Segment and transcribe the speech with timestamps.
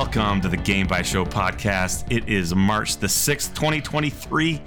[0.00, 0.18] everybody.
[0.20, 2.10] Welcome to the Game by Show podcast.
[2.10, 4.60] It is March the 6th, 2023.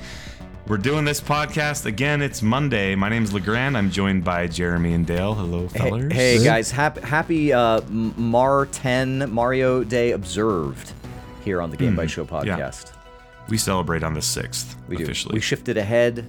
[0.67, 2.21] We're doing this podcast again.
[2.21, 2.95] It's Monday.
[2.95, 3.77] My name is LeGrand.
[3.77, 5.33] I'm joined by Jeremy and Dale.
[5.33, 6.13] Hello, Hey, fellers.
[6.13, 10.93] hey, guys, happy, happy uh, Mar 10 Mario Day observed
[11.43, 12.45] here on the Game by Show Hmm.
[12.47, 12.57] yeah.
[12.57, 12.91] podcast.
[13.49, 15.03] We celebrate on the 6th We do.
[15.03, 15.33] officially.
[15.35, 16.25] We shifted ahead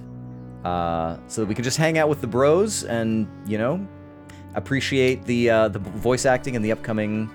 [0.65, 3.85] uh, so that we can just hang out with the bros and you know
[4.55, 7.29] appreciate the uh, the voice acting in the upcoming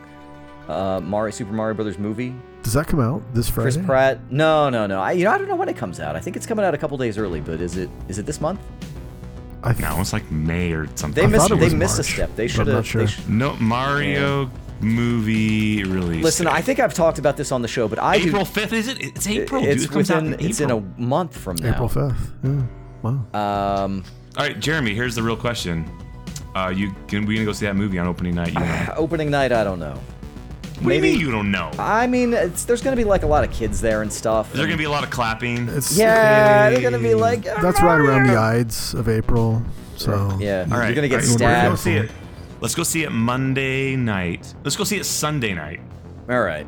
[0.69, 2.35] uh, Mario Super Mario Brothers movie.
[2.63, 3.71] Does that come out this Friday?
[3.73, 4.31] Chris Pratt.
[4.31, 5.01] No, no, no.
[5.01, 6.17] I you know I don't know when it comes out.
[6.17, 7.41] I think it's coming out a couple days early.
[7.41, 8.61] But is it is it this month?
[9.63, 11.15] I th- no, it's like May or something.
[11.15, 12.35] They I missed thought it they was missed a step.
[12.37, 12.77] They should have.
[12.77, 13.07] not sure.
[13.29, 16.23] no Mario movie release.
[16.23, 16.47] Listen.
[16.47, 19.03] I think I've talked about this on the show, but I April 5th, is it?
[19.03, 19.63] It's April.
[19.63, 19.71] dude.
[19.71, 20.47] It's It comes out within.
[20.47, 21.71] It's in a month from now.
[21.75, 22.17] April 5th.
[22.45, 22.63] Yeah.
[23.03, 23.85] Wow.
[23.85, 24.05] Um,
[24.37, 25.91] All right, Jeremy, here's the real question.
[26.55, 28.49] Uh, you can we gonna go see that movie on opening night?
[28.53, 28.95] You know?
[28.97, 29.99] opening night, I don't know.
[30.81, 31.71] What do you maybe- mean you don't know?
[31.79, 34.51] I mean, it's, there's gonna be like a lot of kids there and stuff.
[34.53, 35.69] Is there gonna be a lot of clapping?
[35.69, 37.43] It's Yeah, they're gonna be like.
[37.45, 39.63] That's right around the Ides of April.
[39.97, 41.79] So Yeah, All right, you're gonna get all right, Let's go stabbed.
[41.81, 42.11] see it.
[42.61, 44.55] Let's go see it Monday night.
[44.65, 45.81] Let's go see it Sunday night,
[46.29, 46.67] All right,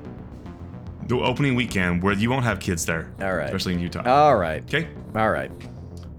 [1.08, 3.12] the opening weekend, where you won't have kids there.
[3.20, 3.46] All right.
[3.46, 4.02] especially in Utah.
[4.04, 5.50] all right, okay, all right.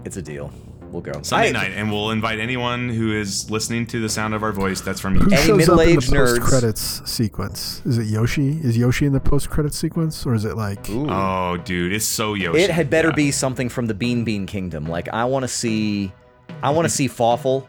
[0.06, 0.52] It's a deal.
[0.92, 4.34] We'll go Sunday I- night, and we'll invite anyone who is listening to the sound
[4.34, 4.82] of our voice.
[4.82, 6.38] That's from who Any shows up in the middle-aged nerds.
[6.40, 7.82] post-credits sequence?
[7.86, 8.60] Is it Yoshi?
[8.62, 10.90] Is Yoshi in the post-credits sequence, or is it like?
[10.90, 11.08] Ooh.
[11.10, 12.60] Oh, dude, it's so Yoshi.
[12.62, 13.16] It had better Yeah.
[13.16, 14.86] be something from the Beanbean Kingdom.
[14.86, 16.12] Like I want to see,
[16.62, 17.68] I want to see Fawful.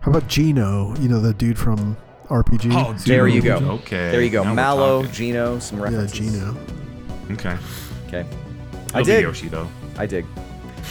[0.00, 0.94] How about Geno?
[1.00, 1.96] You know the dude from
[2.28, 2.70] RPG.
[2.74, 3.56] Oh, Super There you go.
[3.56, 4.10] Okay.
[4.10, 4.42] There you go.
[4.42, 5.04] now Mallow.
[5.06, 6.06] Geno, some Yeah.
[6.06, 6.56] Geno.
[7.32, 7.56] Okay.
[8.08, 8.20] Okay.
[8.86, 9.22] It'll I be did.
[9.22, 9.68] Yoshi though.
[9.98, 10.24] I dig.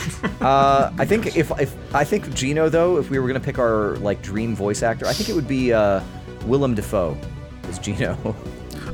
[0.42, 3.98] uh, I think if if I think Geno though, if we were gonna pick our
[3.98, 6.02] like dream voice actor, I think it would be uh,
[6.46, 7.18] Willem Dafoe
[7.68, 8.18] as Geno.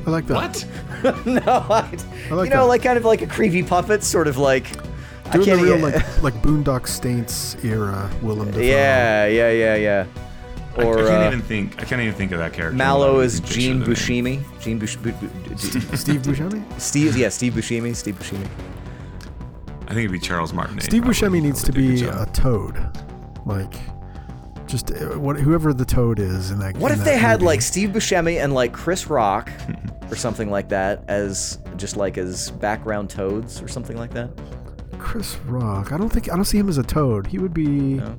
[0.06, 0.64] I like that.
[1.02, 1.26] What?
[1.26, 1.80] no, I,
[2.30, 2.68] I like you know, that.
[2.68, 4.66] like kind of like a creepy puppet, sort of like.
[5.26, 8.60] I Doing the can't real e- like like Boondock Saints era Willem Dafoe.
[8.60, 10.06] yeah, yeah, yeah, yeah.
[10.76, 11.82] Or I, can't uh, even think.
[11.82, 12.76] I can't even think of that character.
[12.76, 13.86] Mallow is even picture Gene the.
[13.86, 14.60] Buscemi.
[14.60, 16.80] Gene Bush, Bu- Bu- Du- Steve Buscemi.
[16.80, 17.96] Steve, yeah, Steve Buscemi.
[17.96, 18.46] Steve Buscemi.
[19.86, 20.82] I think it'd be Charles Martinet.
[20.84, 21.20] Steve probably.
[21.20, 22.76] Buscemi needs to be a a toad,
[23.44, 23.72] like
[24.66, 26.76] just uh, what whoever the toad is in that.
[26.78, 27.46] What in if that they had movie.
[27.46, 29.50] like Steve Buscemi and like Chris Rock
[30.10, 34.30] or something like that as just like as background toads or something like that?
[34.98, 35.92] Chris Rock?
[35.92, 37.26] I don't think I don't see him as a toad.
[37.28, 37.66] He would be.
[37.94, 38.16] No.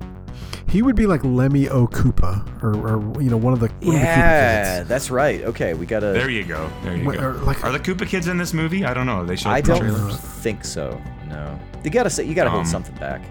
[0.69, 4.79] He would be like Lemmy O'Koopa, or, or you know one of the one Yeah,
[4.79, 5.41] of the Koopa that's right.
[5.43, 6.07] Okay, we gotta.
[6.07, 6.69] There you go.
[6.83, 7.27] There you Wait, go.
[7.27, 8.83] or, like- Are the Koopa kids in this movie?
[8.85, 9.25] I don't know.
[9.25, 10.17] They showed I don't trailers.
[10.17, 11.01] think so.
[11.29, 13.21] No, you gotta say you gotta Um, hold something back.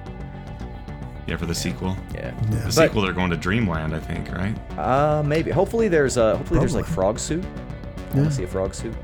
[1.26, 1.96] Yeah, for the sequel.
[2.14, 2.30] Yeah.
[2.30, 2.36] kids.
[2.50, 2.56] Yeah.
[2.58, 4.54] The But- sequel, they're going to Dreamland, I think, right?
[4.78, 5.50] Uh, maybe.
[5.50, 6.36] Hopefully there's a.
[6.36, 6.94] Hopefully there's like Probably.
[7.02, 7.44] frog suit.
[7.44, 7.48] I
[8.14, 8.16] Yeah.
[8.18, 8.94] wanna see a frog suit.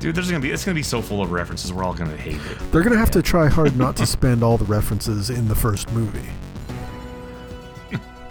[0.00, 1.72] Dude, there's gonna be it's gonna be so full of references.
[1.72, 2.72] We're all gonna hate it.
[2.72, 5.92] They're gonna have to try hard not to spend all the references in the first
[5.92, 6.18] movie.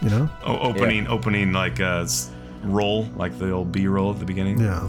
[0.00, 0.28] You know?
[0.44, 2.30] Oh, opening, opening like uh, s-
[2.62, 4.60] roll, like the old B roll at the beginning.
[4.60, 4.88] Yeah.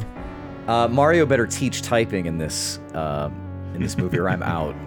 [0.68, 2.80] Uh, Mario better teach typing in this.
[2.94, 3.30] Uh,
[3.76, 4.76] in this movie, or I'm out.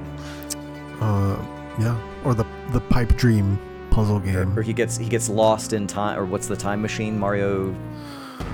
[1.01, 1.37] Uh,
[1.81, 1.99] yeah.
[2.25, 3.59] Or the the pipe dream
[3.91, 4.57] puzzle game.
[4.57, 6.17] Or he gets he gets lost in time.
[6.17, 7.19] Or what's the time machine?
[7.19, 7.75] Mario.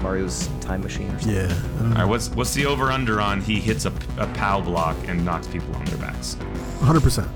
[0.00, 1.34] Mario's time machine or something.
[1.34, 1.42] Yeah.
[1.44, 1.94] I don't All know.
[1.96, 5.46] right, what's what's the over under on he hits a, a POW block and knocks
[5.46, 6.36] people on their backs?
[6.80, 7.28] 100%.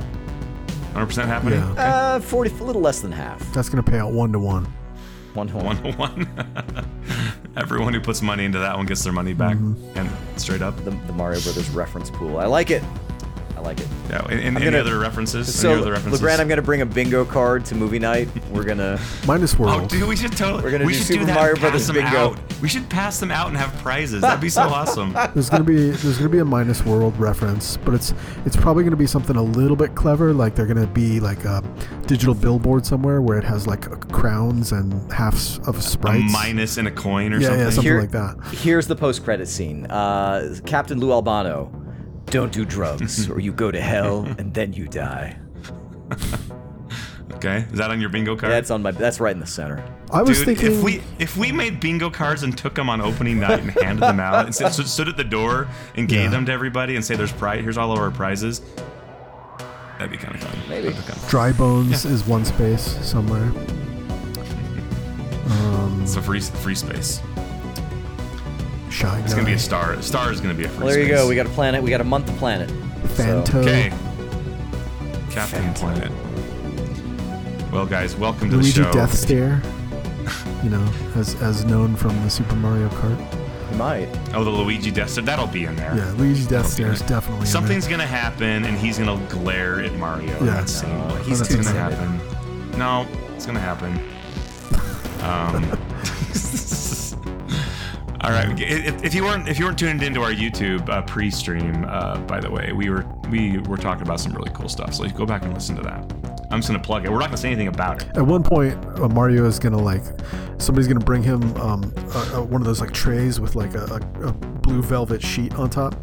[0.94, 1.58] 100% happening.
[1.58, 1.70] Yeah.
[1.72, 1.82] Okay.
[1.82, 3.52] Uh, forty, a little less than half.
[3.52, 4.66] That's gonna pay out one to one.
[5.34, 5.82] One to one one.
[5.82, 6.86] to one.
[7.56, 9.98] Everyone who puts money into that one gets their money back, Mm-hmm.
[9.98, 10.76] and straight up.
[10.84, 12.38] The, the Mario Brothers reference pool.
[12.38, 12.82] I like it.
[13.62, 13.86] I like it.
[14.10, 14.22] Yeah.
[14.28, 15.54] And, and I'm any gonna- other references?
[15.54, 16.20] So, any other references?
[16.20, 18.28] Legrand, I'm gonna bring a bingo card to movie night.
[18.50, 18.98] We're gonna.
[19.26, 19.82] Minus World.
[19.84, 20.62] Oh, dude, we should totally.
[20.64, 21.34] We're gonna we do should Super do that.
[21.36, 22.18] Mario and pass Brothers them bingo.
[22.32, 22.38] out.
[22.60, 24.20] We should pass them out and have prizes.
[24.22, 25.12] That'd be so awesome.
[25.34, 28.12] There's gonna be there's gonna be a minus world reference, but it's
[28.44, 30.32] it's probably gonna be something a little bit clever.
[30.32, 31.62] Like they're gonna be like a
[32.06, 35.84] digital billboard somewhere where it has like crowns and halves of sprites.
[35.84, 35.90] A
[36.28, 36.32] sprites.
[36.32, 37.60] minus and a coin or yeah, something.
[37.64, 38.36] yeah, something Here- like that.
[38.52, 39.86] Here's the post-credit scene.
[39.86, 41.70] Uh, Captain Lou Albano.
[42.26, 45.38] Don't do drugs, or you go to hell and then you die.
[47.34, 48.52] Okay, is that on your bingo card?
[48.52, 48.92] That's on my.
[48.92, 49.82] That's right in the center.
[50.12, 53.00] I was Dude, thinking if we if we made bingo cards and took them on
[53.00, 55.66] opening night and handed them out and stood, stood at the door
[55.96, 56.28] and gave Yeah.
[56.30, 58.60] them to everybody and say there's prize here's all of our prizes,
[59.98, 60.56] that'd be kind of fun.
[60.68, 60.90] Maybe.
[60.92, 63.50] Kinda dry bones is one space somewhere.
[65.48, 67.20] Um, It's a free free space.
[68.92, 69.92] Shy It's gonna be a star.
[69.94, 71.18] A Star is gonna be a free Well, there you space.
[71.18, 71.28] go.
[71.28, 71.82] We got a planet.
[71.82, 72.68] We got a month to planet.
[73.16, 73.48] Fanto.
[73.52, 73.92] So, Okay.
[75.30, 76.10] Captain Planet.
[77.72, 78.92] Well, guys, welcome to Luigi the show.
[78.92, 79.62] Death Stare.
[80.62, 83.18] You know, as as known from the Super Mario Kart.
[83.70, 84.08] He might.
[84.34, 85.24] Oh, the Luigi Death Star.
[85.24, 85.96] That'll be in there.
[85.96, 87.46] Yeah, Luigi Death Stare is definitely.
[87.46, 90.36] Something's gonna happen, and he's gonna glare at Mario.
[90.38, 90.52] in Yeah.
[90.56, 90.90] that scene.
[90.90, 92.20] No, Like, he's it's too gonna happen.
[92.78, 93.98] No, it's gonna happen.
[95.22, 95.78] Um.
[98.22, 98.60] All right.
[98.60, 102.38] If, if you weren't if you weren't tuned into our YouTube uh, pre-stream, uh, by
[102.38, 104.94] the way, we were we were talking about some really cool stuff.
[104.94, 106.12] So you go back and listen to that.
[106.52, 107.10] I'm just gonna plug it.
[107.10, 108.16] We're not gonna say anything about it.
[108.16, 110.04] At one point, uh, Mario is gonna like,
[110.58, 113.84] somebody's gonna bring him um, a, a, one of those like trays with like a,
[113.86, 115.96] a, a blue velvet sheet on top,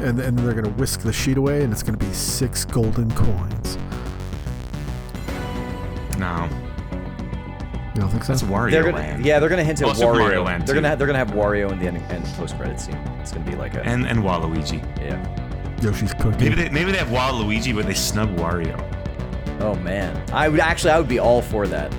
[0.00, 3.78] and and they're gonna whisk the sheet away, and it's gonna be six golden coins.
[6.18, 6.48] No,
[7.94, 8.32] You don't think so?
[8.32, 9.24] that's Wario They're gonna, Land.
[9.24, 10.18] yeah, they're gonna hint at Well, Super Wario.
[10.20, 10.80] Mario Land, they're too.
[10.80, 12.96] gonna ha- they're gonna have Wario in the end, end post credit scene.
[13.20, 14.82] It's gonna be like a And and Waluigi.
[15.00, 15.22] yeah.
[15.82, 16.38] Yoshi's cookie.
[16.48, 18.80] Maybe they maybe they have Waluigi, but they snub Wario.
[19.60, 21.92] Oh man, I would actually I would be all for that.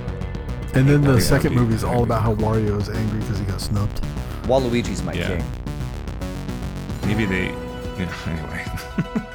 [0.74, 3.44] and then the second be- movie is all about how Wario is angry because he
[3.44, 4.02] got snubbed.
[4.44, 5.28] Waluigi's my Yeah.
[5.36, 5.44] king.
[7.06, 7.44] Maybe they.
[7.98, 8.64] Yeah, anyway.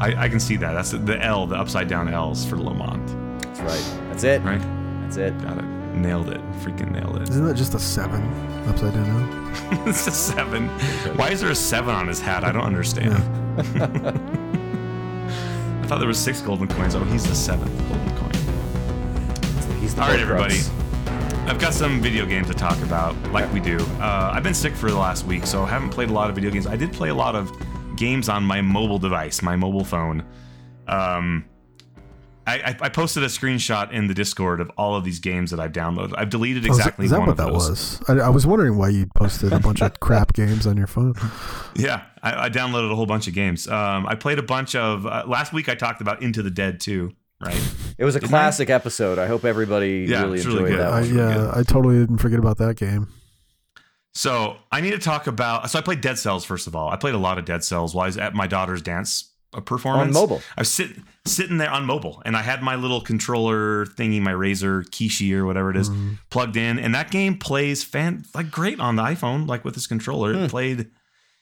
[0.00, 0.72] I, I can see that.
[0.72, 3.06] That's the, the L, the upside down L's for Lamont.
[3.42, 3.98] That's right.
[4.08, 4.42] That's it.
[4.42, 4.60] Right?
[5.14, 5.42] That's it.
[5.42, 5.64] Got it.
[5.94, 6.40] Nailed it.
[6.60, 7.28] Freaking nailed it.
[7.28, 8.22] Isn't that just a seven
[8.68, 9.54] upside down?
[9.70, 9.88] L?
[9.88, 10.68] it's a seven.
[11.16, 12.42] Why is there a seven on his hat?
[12.42, 13.14] I don't understand.
[15.84, 16.96] I thought there was six golden coins.
[16.96, 18.32] Oh, he's the seventh golden coin.
[19.80, 20.22] He's the All right, Horcrux.
[20.22, 21.48] everybody.
[21.48, 23.78] I've got some video games to talk about, like we do.
[24.00, 26.34] Uh, I've been sick for the last week, so I haven't played a lot of
[26.34, 26.66] video games.
[26.66, 27.52] I did play a lot of
[27.96, 30.24] games on my mobile device, my mobile phone.
[30.88, 31.44] Um,
[32.46, 35.60] I, I, I posted a screenshot in the Discord of all of these games that
[35.60, 36.12] I've downloaded.
[36.16, 37.70] I've deleted Oh, is that- exactly is that one what of that those.
[37.70, 38.02] was?
[38.08, 41.14] I, I was wondering why you posted a bunch of crap games on your phone.
[41.74, 43.66] Yeah, I, I downloaded a whole bunch of games.
[43.68, 45.06] Um, I played a bunch of.
[45.06, 47.54] Uh, last week I talked about Into the Dead too, right?
[47.98, 48.38] It was a Didn't I?
[48.38, 49.18] classic episode.
[49.18, 50.80] I hope everybody Yeah, really it's enjoyed really good.
[50.80, 50.88] that.
[50.92, 51.10] I, one.
[51.10, 51.50] really yeah, good.
[51.54, 53.08] I totally didn't forget about that game.
[54.16, 55.68] So I need to talk about.
[55.70, 56.88] So I played Dead Cells first of all.
[56.88, 59.60] I played a lot of Dead Cells while I was at my daughter's dance uh,
[59.60, 60.42] performance On mobile.
[60.56, 64.32] I was sitting sitting there on mobile, and I had my little controller thingy, my
[64.32, 66.18] Razer Kishi or whatever it is, Mhm.
[66.30, 69.86] plugged in, and that game plays fan like great on the iPhone, like with this
[69.86, 70.34] controller.
[70.34, 70.40] Hmm.
[70.44, 70.86] It played.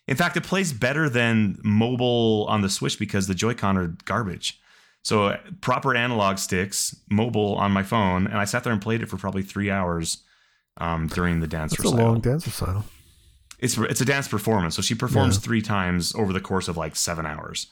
[0.08, 4.58] In fact, it plays better than mobile on the Switch because the Joy-Con are garbage.
[5.04, 9.02] So uh, proper analog sticks, mobile on my phone, and I sat there and played
[9.02, 10.18] it for probably three hours
[10.78, 12.06] um, during the dance That's a recital.
[12.06, 12.84] long dance recital.
[13.62, 15.40] It's it's a dance performance, so she performs Yeah.
[15.40, 17.68] three times over the course of like seven hours.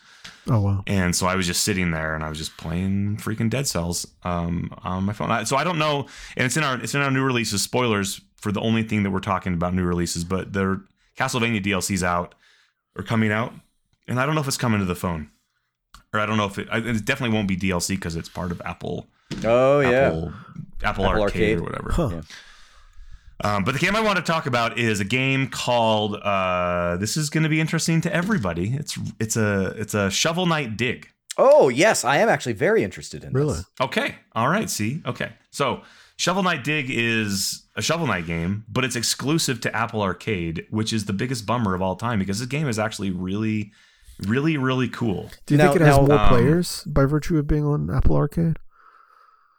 [0.48, 0.82] Oh wow.
[0.86, 4.06] And so I was just sitting there and I was just playing freaking Dead Cells
[4.22, 5.30] um, on my phone.
[5.30, 6.06] I- So I don't know,
[6.36, 7.62] and it's in our it's in our new releases.
[7.62, 10.82] Spoilers for the only thing that we're talking about new releases, but the
[11.18, 12.34] Castlevania DLC's out
[12.96, 13.52] or coming out,
[14.08, 15.28] and I don't know if it's coming to the phone,
[16.14, 16.68] or I don't know if it.
[16.70, 19.08] I- It definitely won't be DLC because it's part of Apple.
[19.44, 20.06] Oh yeah.
[20.08, 20.32] Apple,
[20.82, 21.58] Apple, Apple Arcade, Arcade.
[21.58, 21.90] or whatever.
[21.92, 22.08] Huh.
[22.12, 22.20] Yeah.
[23.42, 26.16] Um, but the game I want to talk about is a game called.
[26.16, 28.74] Uh, this is going to be interesting to everybody.
[28.74, 31.08] It's it's a it's a Shovel Knight Dig.
[31.38, 33.54] Oh yes, I am actually very interested in Really?
[33.54, 33.64] this.
[33.80, 34.16] Okay.
[34.34, 34.68] All right.
[34.68, 35.00] See.
[35.06, 35.32] Okay.
[35.50, 35.80] So
[36.16, 40.92] Shovel Knight Dig is a Shovel Knight game, but it's exclusive to Apple Arcade, which
[40.92, 43.72] is the biggest bummer of all time because this game is actually really,
[44.26, 45.30] really, really cool.
[45.46, 47.88] Do you Now- think it has now, more um, players by virtue of being on
[47.90, 48.58] Apple Arcade?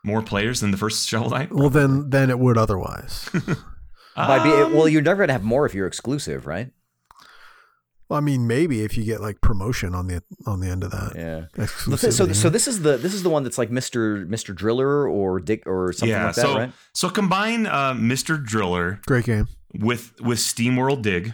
[0.04, 1.52] More players than the first Shovel Knight.
[1.52, 3.30] Well, then than it would otherwise.
[4.16, 6.72] By be, Um, well, you're never gonna have more if you're exclusive, right?
[8.10, 10.92] well, I mean, maybe if you get like promotion on the on the end of
[10.92, 11.14] that.
[11.16, 11.46] Yeah.
[11.64, 14.28] Exclusivity, So, so this is the this is the one that's like Mr.
[14.28, 14.54] Mr.
[14.54, 16.26] Driller or Dick or something yeah.
[16.26, 16.72] like that, so right?
[16.94, 18.44] so combine uh, Mr.
[18.44, 19.48] Driller great game.
[19.80, 21.34] with with SteamWorld Dig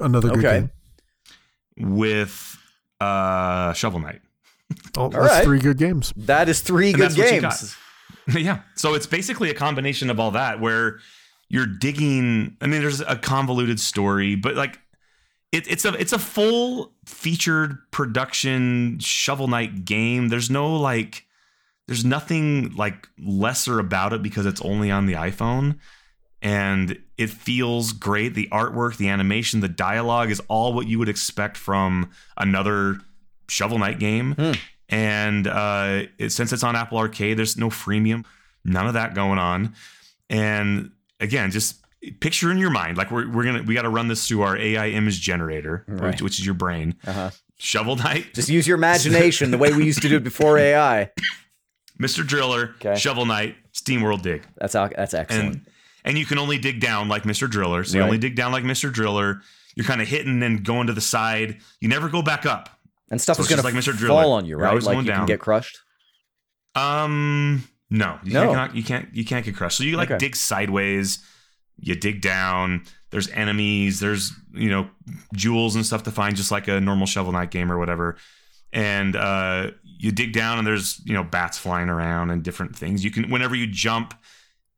[0.00, 0.68] Another good Okay.
[1.76, 1.94] game.
[1.94, 2.58] with
[3.00, 4.21] uh, Shovel Knight.
[4.96, 5.44] Oh, that's right.
[5.44, 6.12] three good games.
[6.16, 7.76] That is three And good that's what you games.
[8.44, 8.60] yeah.
[8.74, 10.98] So it's basically a combination of all that where
[11.48, 12.56] you're digging.
[12.60, 14.78] I mean, there's a convoluted story, but like
[15.52, 20.28] it, it's a it's a full featured production Shovel Knight game.
[20.28, 21.26] There's no like
[21.86, 25.78] there's nothing like lesser about it because it's only on the iPhone.
[26.40, 28.34] And it feels great.
[28.34, 32.98] The artwork, the animation, the dialogue is all what you would expect from another
[33.52, 34.32] Shovel Knight game.
[34.34, 34.52] Hmm.
[34.88, 38.24] And uh, it, since it's on Apple Arcade, there's no freemium,
[38.64, 39.74] none of that going on.
[40.28, 40.90] And
[41.20, 41.76] again, just
[42.20, 44.56] picture in your mind, like we're, we're gonna we got to run this through our
[44.56, 46.10] AI image generator, Right.
[46.12, 46.94] which, which is your brain.
[47.06, 47.30] Uh-huh.
[47.58, 51.10] Shovel Knight, Just use your imagination the way we used to do it before AI.
[52.00, 52.26] Mr.
[52.26, 52.96] Driller, Okay.
[52.98, 54.42] Shovel Knight, SteamWorld Dig.
[54.56, 55.54] That's that's excellent.
[55.54, 55.66] and
[56.04, 57.48] and you can only dig down like Mr.
[57.48, 57.84] Driller.
[57.84, 58.92] So you only dig down like Mr.
[58.92, 59.40] Driller.
[59.76, 61.58] You're kind of hitting and going to the side.
[61.80, 62.68] You never go back up.
[63.12, 63.96] And, stuff so is going to like Mr.
[63.96, 64.22] Driller.
[64.22, 64.82] fall on you, right?
[64.82, 65.78] Like you can get crushed.
[66.74, 68.46] Um, no, you No.
[68.48, 69.08] Cannot, you can't.
[69.14, 69.76] You can't get crushed.
[69.78, 70.18] So you like Okay.
[70.18, 71.18] dig sideways.
[71.78, 72.84] You dig down.
[73.10, 74.88] there's enemies, there's you know
[75.34, 78.16] jewels and stuff to find, just like a normal Shovel Knight game or whatever.
[78.72, 83.04] And uh, you dig down, and there's you know bats flying around and different things.
[83.04, 84.14] You can whenever you jump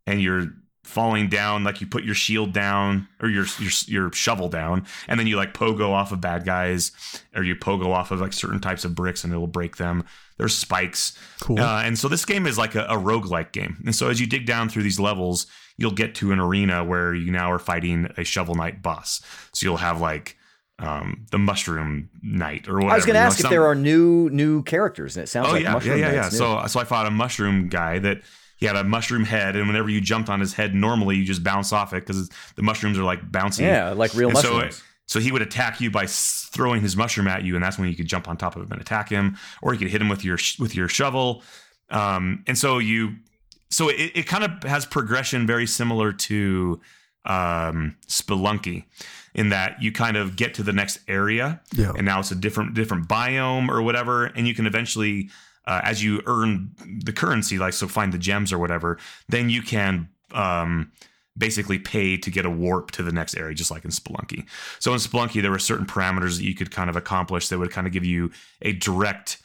[0.08, 0.48] and you're
[0.84, 5.18] falling down like you put your shield down or your your your shovel down and
[5.18, 6.92] then you like pogo off of bad guys
[7.34, 10.04] or you pogo off of like certain types of bricks and it'll break them
[10.36, 11.58] there's spikes Cool.
[11.58, 14.26] uh, and so this game is like a, a roguelike game and so as you
[14.26, 15.46] dig down through these levels
[15.78, 19.22] you'll get to an arena where you now are fighting a shovel knight boss
[19.52, 20.36] so you'll have like
[20.80, 23.50] um, the mushroom knight or whatever I was going to you know, ask if some-
[23.52, 26.22] there are new new characters, and it sounds Oh like yeah, yeah, Mushroom yeah, yeah.
[26.24, 26.30] New.
[26.30, 28.22] So, so I fought a mushroom guy that
[28.56, 31.42] he had a mushroom head, and whenever you jumped on his head, normally you just
[31.42, 33.60] bounce off it because the mushrooms are like bouncy.
[33.60, 34.82] yeah, like real And so, mushrooms.
[35.06, 37.96] so he would attack you by throwing his mushroom at you, and that's when you
[37.96, 40.24] could jump on top of him and attack him, or you could hit him with
[40.24, 41.42] your sh- with your shovel.
[41.90, 43.16] Um, and so you,
[43.70, 46.80] so it, it kind of has progression very similar to
[47.24, 48.84] um, Spelunky,
[49.34, 51.92] in that you kind of get to the next area, Yeah.
[51.96, 55.28] and now it's a different different biome or whatever, and you can eventually.
[55.66, 56.70] Uh, as you earn
[57.04, 60.92] the currency, like so, find the gems or whatever, then you can um,
[61.36, 64.46] basically pay to get a warp to the next area, just like in Spelunky.
[64.78, 67.70] So in Spelunky, there were certain parameters that you could kind of accomplish that would
[67.70, 68.30] kind of give you
[68.62, 69.38] a direct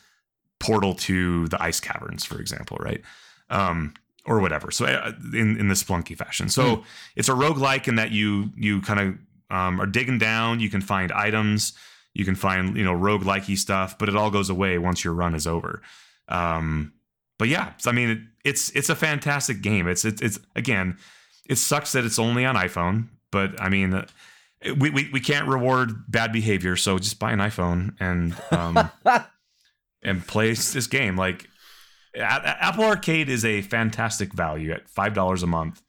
[0.60, 3.02] portal to the ice caverns, for example, right?
[3.50, 3.94] Um,
[4.26, 4.70] or whatever.
[4.70, 6.50] So uh, in in the Spelunky fashion.
[6.50, 6.84] So
[7.16, 10.60] it's a roguelike in that you you kind of um, are digging down.
[10.60, 11.74] You can find items.
[12.14, 15.34] You can find you know roguelikey stuff, but it all goes away once your run
[15.34, 15.82] is over.
[16.30, 16.94] Um,
[17.38, 19.88] but yeah, I mean, it, it's it's a fantastic game.
[19.88, 20.98] It's it's it's again,
[21.50, 24.06] it sucks that it's only on iPhone, but I mean, uh,
[24.78, 28.90] we we, we can't reward bad behavior, so just buy an iPhone and um,
[30.04, 31.16] and play this game.
[31.18, 31.48] Like
[32.16, 35.82] Apple Arcade is a fantastic value at five dollars a month,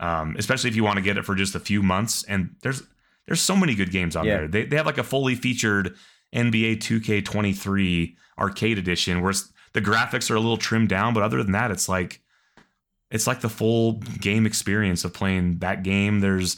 [0.00, 2.24] um, especially if you want to get it for just a few months.
[2.24, 2.82] And there's
[3.26, 4.38] there's so many good games on Yeah.
[4.38, 4.48] there.
[4.48, 5.94] They they have like a fully featured
[6.34, 11.42] NBA 2K23 arcade edition where it's, the graphics are a little trimmed down, but other
[11.42, 12.20] than that, it's like
[13.10, 16.20] it's like the full game experience of playing that game.
[16.20, 16.56] There's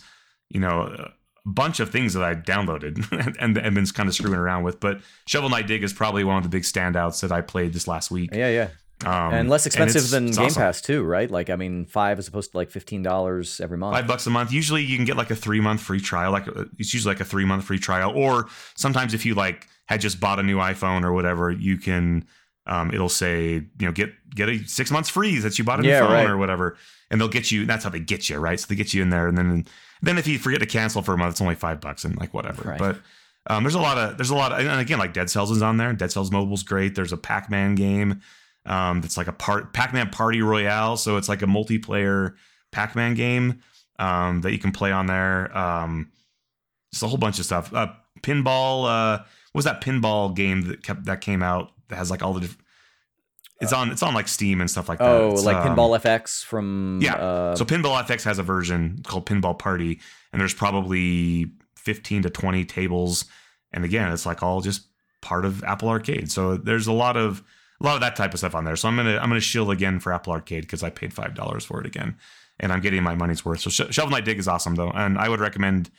[0.49, 4.39] you know a bunch of things that I downloaded and, and been kind of screwing
[4.39, 7.41] around with, but Shovel Knight Dig is probably one of the big standouts that I
[7.41, 8.31] played this last week.
[8.35, 8.69] yeah, yeah,
[9.09, 10.61] Um, and less expensive it's- than Game awesome.
[10.61, 11.31] Pass too, right?
[11.31, 13.95] Like, I mean, five as opposed to like fifteen dollars every month.
[13.97, 14.53] Five bucks a month.
[14.53, 16.31] Usually, you can get like a three month free trial.
[16.33, 19.67] Like uh, it's usually like a three month free trial, or sometimes if you like
[19.87, 22.27] had just bought a new iPhone or whatever, you can.
[22.67, 25.83] Um, it'll say you know get get a six months free that you bought a
[25.83, 26.29] new Yeah, phone right.
[26.31, 26.77] or whatever,
[27.11, 27.67] and they'll get you.
[27.67, 28.59] That's how they get you, right?
[28.61, 29.67] So they get you in there, and then
[30.03, 32.33] then if you forget to cancel for a month, it's only five bucks and like
[32.35, 32.63] whatever.
[32.71, 32.79] Right.
[32.79, 33.01] But
[33.49, 35.63] um, there's a lot of there's a lot of, and again like Dead Cells is
[35.63, 35.93] on there.
[35.95, 36.95] Dead Cells Mobile's great.
[36.95, 38.21] There's a Pac Man game.
[38.67, 42.35] Um, that's like a part Pac Man Party Royale, so it's like a multiplayer
[42.73, 43.61] Pac Man game
[43.99, 45.57] um, that you can play on there.
[45.57, 46.13] Um,
[46.93, 47.73] just a whole bunch of stuff.
[47.73, 47.89] Uh,
[48.21, 48.85] pinball.
[48.87, 49.19] Uh,
[49.53, 52.41] what was that pinball game that kept that came out that has like all the.
[52.41, 52.59] Diff-
[53.61, 53.91] it's on.
[53.91, 55.07] It's on like Steam and stuff like that.
[55.11, 57.17] oh, It's, like um, Pinball FX from yeah.
[57.17, 60.01] Uh, So Pinball FX has a version called Pinball Party,
[60.33, 63.27] and there's probably 15 to 20 tables.
[63.73, 64.87] And again, it's like all just
[65.21, 66.31] part of Apple Arcade.
[66.33, 67.43] So there's a lot of
[67.83, 68.77] a lot of that type of stuff on there.
[68.77, 71.65] So I'm gonna I'm gonna shill again for Apple Arcade because I paid five dollars
[71.65, 72.17] for it again,
[72.59, 73.61] and I'm getting my money's worth.
[73.61, 75.91] So Sh- Shovel Knight Dig is awesome though, and I would recommend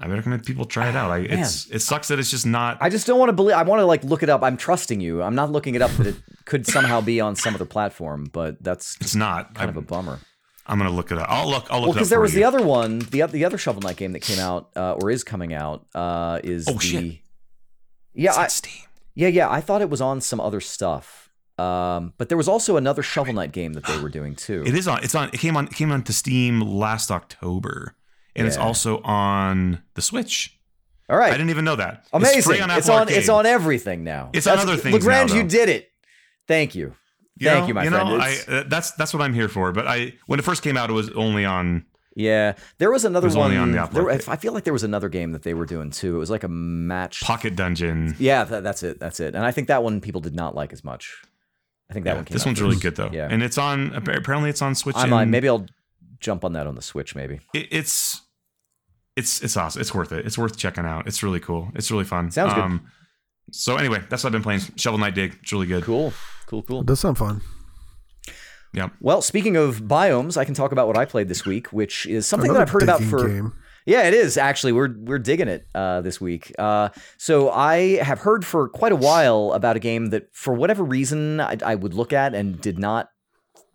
[0.00, 1.10] I would recommend people try it out.
[1.10, 2.78] I, it's it sucks that it's just not.
[2.80, 3.56] I just don't want to believe.
[3.56, 4.42] I want to like look it up.
[4.44, 5.22] I'm trusting you.
[5.22, 8.62] I'm not looking it up that it could somehow be on some other platform, but
[8.62, 9.54] that's it's not.
[9.54, 10.20] kind of a bummer.
[10.66, 11.26] I'm gonna look it up.
[11.28, 11.66] I'll look.
[11.70, 12.40] I'll look Well, it up because there was you.
[12.40, 15.24] the other one, the the other Shovel Knight game that came out uh, or is
[15.24, 16.78] coming out uh, is Oh, the.
[16.80, 17.18] shit.
[18.14, 18.82] Yeah, I, Steam.
[19.14, 19.50] yeah, yeah.
[19.50, 23.32] I thought it was on some other stuff, um, but there was also another Shovel
[23.34, 24.62] Knight game that they were doing too.
[24.66, 25.02] It is on.
[25.02, 25.28] It's on.
[25.32, 25.66] It came on.
[25.68, 27.94] It came on to Steam last October,
[28.38, 30.54] and it's also on the Switch.
[31.10, 32.04] All right, I didn't even know that.
[32.12, 32.38] amazing.
[32.38, 32.70] It's, free on on.
[32.78, 33.28] Apple It's Arcade.
[33.30, 34.30] on, everything now.
[34.34, 35.88] It's on other things now, LeGrand, you did it.
[36.46, 36.94] Thank you.
[37.36, 38.08] You Thank know- you, my you friend.
[38.10, 39.72] Know, I, uh, that's that's what I'm here for.
[39.72, 41.86] But I when it first came out, it was only on.
[42.16, 43.46] Yeah, there was another was one.
[43.46, 45.66] only on the Apple there- I feel like there was another game that they were
[45.66, 46.16] doing too.
[46.16, 47.20] It was like a match.
[47.20, 48.16] Pocket Dungeon.
[48.18, 48.98] Yeah, tha- that's it.
[48.98, 49.34] That's it.
[49.36, 51.14] And I think that one people did not like as much.
[51.88, 52.68] I think that Yeah, one came this one's first.
[52.68, 53.10] really good though.
[53.12, 53.28] Yeah.
[53.30, 53.94] and it's on.
[53.94, 54.96] Apparently, it's on Switch.
[54.96, 55.22] I might.
[55.22, 55.66] and Maybe I'll
[56.18, 57.14] jump on that on the Switch.
[57.14, 58.20] Maybe it, it's
[59.18, 59.80] it's it's awesome.
[59.82, 60.24] It's worth it.
[60.26, 61.06] It's worth checking out.
[61.08, 61.70] It's really cool.
[61.74, 62.30] It's really fun.
[62.30, 62.62] Sounds good.
[62.62, 62.86] Um,
[63.50, 64.60] so anyway, that's what I've been playing.
[64.76, 65.36] Shovel Knight Dig.
[65.42, 65.84] It's really good.
[65.84, 66.12] cool.
[66.46, 66.62] Cool.
[66.62, 66.80] Cool.
[66.80, 67.40] It does sound fun.
[68.74, 68.90] Yeah.
[69.00, 72.26] Well, speaking of biomes, I can talk about what I played this week, which is
[72.26, 73.28] something that I've heard about digging for.
[73.28, 73.52] game.
[73.86, 74.72] Yeah, it is actually.
[74.72, 76.52] We're we're digging it uh, this week.
[76.58, 80.84] Uh, so I have heard for quite a while about a game that, for whatever
[80.84, 83.08] reason, I, I would look at and did not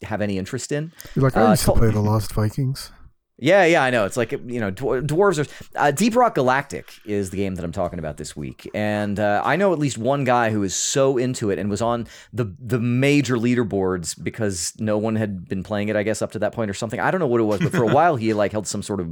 [0.03, 0.91] have any interest in.
[1.15, 2.91] You're like, I Uh, used to call- play the Lost Vikings.
[3.39, 4.05] Yeah, yeah, I know.
[4.05, 5.67] It's like you know, dwar- dwarves are.
[5.75, 9.41] Uh, Deep Rock Galactic is the game that I'm talking about this week, and uh,
[9.43, 12.53] I know at least one guy who is so into it and was on the
[12.59, 16.53] the major leaderboards because no one had been playing it, I guess, up to that
[16.53, 16.99] point or something.
[16.99, 18.99] I don't know what it was, but for a while he like held some sort
[18.99, 19.09] of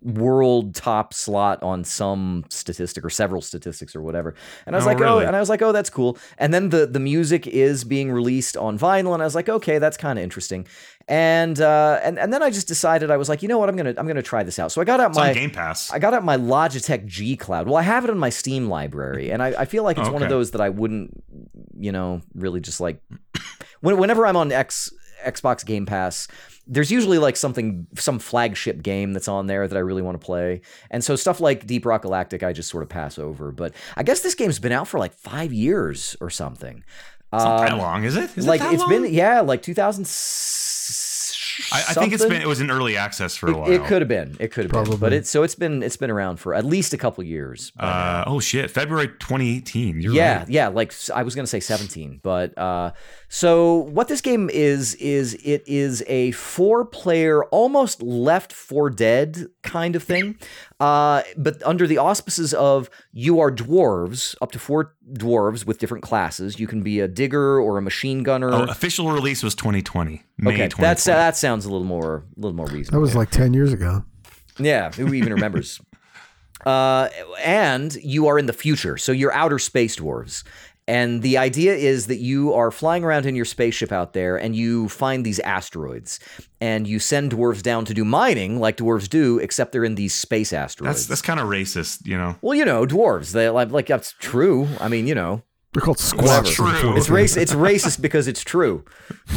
[0.00, 4.36] world top slot on some statistic or several statistics or whatever.
[4.66, 6.16] And I was Oh, like, oh, and I was like, oh, that's cool.
[6.38, 9.78] And then the the music is being released on vinyl, and I was like, okay,
[9.78, 10.66] that's kind of interesting.
[11.06, 13.76] And uh, and and then I just decided I was like, you know what, I'm
[13.76, 14.72] gonna I'm gonna try this out.
[14.72, 15.92] So I got out It's my Game Pass.
[15.92, 17.66] I got out my Logitech G Cloud.
[17.66, 20.12] Well, I have it in my Steam library, and I, I feel like it's Oh,
[20.12, 21.22] one of those that I wouldn't,
[21.78, 23.02] you know, really just like.
[23.80, 24.90] When, whenever I'm on X
[25.26, 26.26] Xbox Game Pass,
[26.66, 30.24] there's usually like something, some flagship game that's on there that I really want to
[30.24, 33.52] play, and so stuff like Deep Rock Galactic, I just sort of pass over.
[33.52, 36.82] But I guess this game's been out for like five years or something.
[37.30, 38.30] it's not that Um, long, is it?
[38.38, 38.88] Is like it that has long?
[38.88, 40.06] been, yeah, like 2000.
[41.72, 42.40] I, I think it's been.
[42.42, 43.70] It was in early access for a It, while.
[43.70, 44.36] it could have been.
[44.40, 44.84] It could have been.
[44.84, 45.16] But Probably.
[45.18, 47.72] it so it's been it's been around for at least a couple years.
[47.78, 48.70] Uh, oh shit!
[48.70, 50.00] February 2018.
[50.00, 50.48] You're yeah, right.
[50.48, 50.68] yeah.
[50.68, 52.92] Like I was gonna say seventeen, but uh,
[53.28, 59.96] so what this game is is it is a four-player, almost Left 4 Dead kind
[59.96, 60.36] of thing,
[60.80, 66.02] uh, but under the auspices of you are dwarves, up to four dwarves with different
[66.02, 66.58] classes.
[66.58, 68.52] You can be a digger or a machine gunner.
[68.52, 70.22] Oh, official release was 2020.
[70.38, 70.82] May okay, 2020.
[70.82, 74.04] that's that sounds a little more a little more That was like 10 years ago.
[74.58, 75.80] Yeah, who even remembers?
[76.64, 77.10] Uh,
[77.42, 80.44] and you are in the future, so you're outer space dwarves.
[80.86, 84.54] And the idea is that you are flying around in your spaceship out there and
[84.54, 86.20] you find these asteroids
[86.60, 90.14] and you send dwarves down to do mining like dwarves do, except they're in these
[90.14, 90.96] space asteroids.
[90.96, 92.36] that's that's kind of racist, you know.
[92.42, 93.32] well, you know, dwarves.
[93.32, 94.68] They like, like that's true.
[94.78, 95.42] I mean, you know,
[95.72, 96.46] They're called Whatever.
[96.48, 96.54] squats.
[96.54, 96.96] True.
[96.98, 97.36] it's race.
[97.38, 98.84] It's racist because it's true.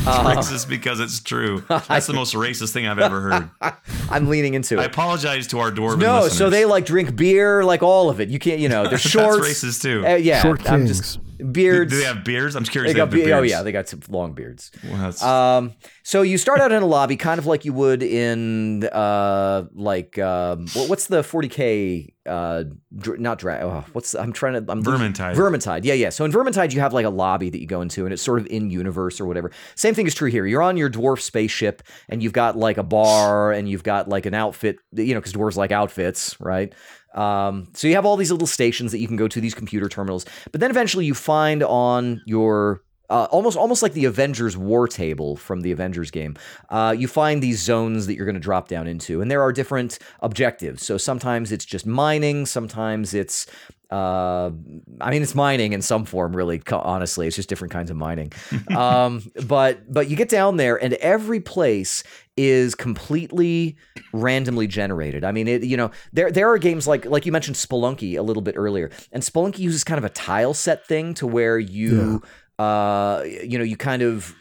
[0.05, 1.63] Uh, racist because it's true.
[1.69, 3.49] That's the most racist thing I've ever heard.
[4.11, 4.81] I'm leaning into it.
[4.81, 6.37] I apologize to our dwarven No, listeners.
[6.37, 8.27] so they like drink beer, like all of it.
[8.29, 9.47] You can't, you know, they're That's shorts.
[9.47, 10.05] racist too.
[10.05, 11.91] Uh, yeah, Short I'm just do, beards.
[11.91, 12.55] do they have beards?
[12.55, 12.89] I'm just curious.
[12.89, 14.71] They They got have the be- oh yeah, they got some long beards.
[14.83, 15.73] Well, Um,
[16.03, 20.17] so you start out in a lobby, kind of like you would in uh, like
[20.19, 22.13] um, what's the 40k?
[22.25, 22.63] Uh,
[22.97, 23.63] dr- not drag.
[23.63, 24.71] Oh, what's I'm trying to.
[24.71, 25.35] I'm Vermintide.
[25.35, 25.81] Vermintide.
[25.85, 26.09] Yeah, yeah.
[26.09, 28.39] So in Vermintide, you have like a lobby that you go into, and it's sort
[28.39, 29.51] of in universe or whatever.
[29.75, 30.45] Same thing is true here.
[30.45, 34.25] You're on your dwarf spaceship, and you've got like a bar, and you've got like
[34.25, 34.75] an outfit.
[34.91, 36.73] You know, because dwarves like outfits, right?
[37.13, 39.89] Um, so you have all these little stations that you can go to, these computer
[39.89, 40.25] terminals.
[40.51, 45.37] But then eventually you find on your uh, almost almost like the Avengers war table
[45.37, 46.35] from the Avengers game.
[46.69, 49.53] Uh, you find these zones that you're going to drop down into, and there are
[49.53, 50.85] different objectives.
[50.85, 53.47] So sometimes it's just mining, sometimes it's
[53.89, 54.51] uh,
[54.99, 56.61] I mean, it's mining in some form, really.
[56.69, 58.33] Honestly, it's just different kinds of mining.
[58.75, 62.03] um, but but you get down there, and every place
[62.37, 63.75] is completely
[64.13, 65.23] randomly generated.
[65.23, 68.21] I mean, it you know there there are games like like you mentioned Spelunky a
[68.21, 72.21] little bit earlier, and Spelunky uses kind of a tile set thing to where you
[72.59, 74.35] uh you know you kind of.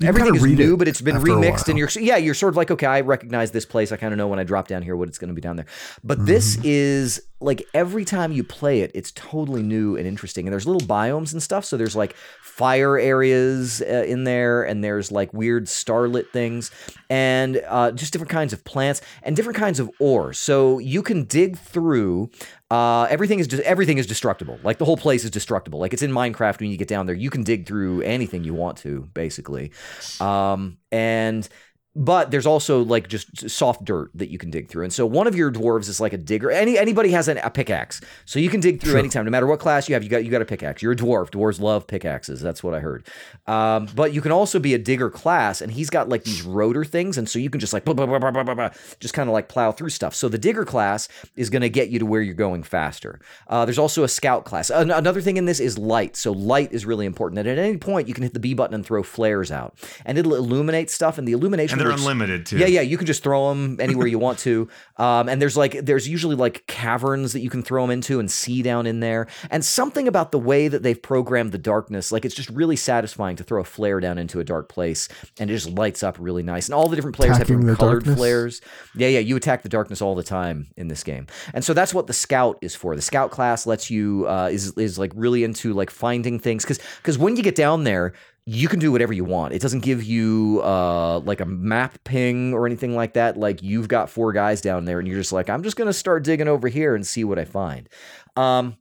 [0.00, 2.70] You Everything is new, but it's been remixed, and you're yeah, you're sort of like,
[2.70, 3.92] okay, I recognize this place.
[3.92, 5.56] I kind of know when I drop down here what it's going to be down
[5.56, 5.66] there.
[6.02, 6.62] But this Mm-hmm.
[6.64, 10.46] is like every time you play it, it's totally new and interesting.
[10.46, 11.66] And there's little biomes and stuff.
[11.66, 16.70] So there's like fire areas uh, in there, and there's like weird starlit things,
[17.10, 20.32] and uh, just different kinds of plants and different kinds of ore.
[20.32, 22.30] So you can dig through.
[22.70, 24.58] Uh, everything is just everything is destructible.
[24.62, 25.80] Like the whole place is destructible.
[25.80, 28.54] Like it's in Minecraft when you get down there, you can dig through anything you
[28.54, 29.72] want to, basically.
[30.20, 31.48] Um, and
[31.96, 34.84] but there's also like just soft dirt that you can dig through.
[34.84, 36.50] And so one of your dwarves is like a digger.
[36.50, 39.58] Any anybody has an, a pickaxe, so you can dig through anytime, no matter what
[39.58, 40.04] class you have.
[40.04, 40.82] You got you got a pickaxe.
[40.82, 41.30] You're a dwarf.
[41.30, 42.40] Dwarves love pickaxes.
[42.40, 43.06] That's what I heard.
[43.46, 46.84] Um, but you can also be a digger class, and he's got like these rotor
[46.84, 49.12] things, and so you can just like blah, blah, blah, blah, blah, blah, blah, just
[49.12, 50.14] kind of like plow through stuff.
[50.14, 53.20] So the digger class is going to get you to where you're going faster.
[53.48, 54.70] Uh, there's also a scout class.
[54.70, 56.16] An- another thing in this is light.
[56.16, 57.40] So light is really important.
[57.40, 59.76] And at any point, you can hit the B button and throw flares out,
[60.06, 61.18] and it'll illuminate stuff.
[61.18, 62.58] And the illumination and they're unlimited too.
[62.58, 64.68] yeah, yeah, you can just throw them anywhere you want to.
[65.00, 68.30] Um, and there's like there's usually like caverns that you can throw them into and
[68.30, 69.28] see down in there.
[69.50, 73.36] And something about the way that they've programmed the darkness, like it's just really satisfying
[73.36, 76.42] to throw a flare down into a dark place and it just lights up really
[76.42, 76.66] nice.
[76.68, 78.16] And all the different players Attacking have different colored darkness?
[78.18, 78.60] flares.
[78.94, 81.26] Yeah, yeah, you attack the darkness all the time in this game.
[81.54, 82.94] And so that's what the scout is for.
[82.94, 86.78] The scout class lets you uh, is is like really into like finding things because
[86.98, 88.12] because when you get down there
[88.46, 89.54] you can do whatever you want.
[89.54, 93.36] It doesn't give you uh, like a map ping or anything like that.
[93.36, 96.24] Like you've got four guys down there, and you're just like, I'm just gonna start
[96.24, 97.88] digging over here and see what I find.
[98.36, 98.76] Um,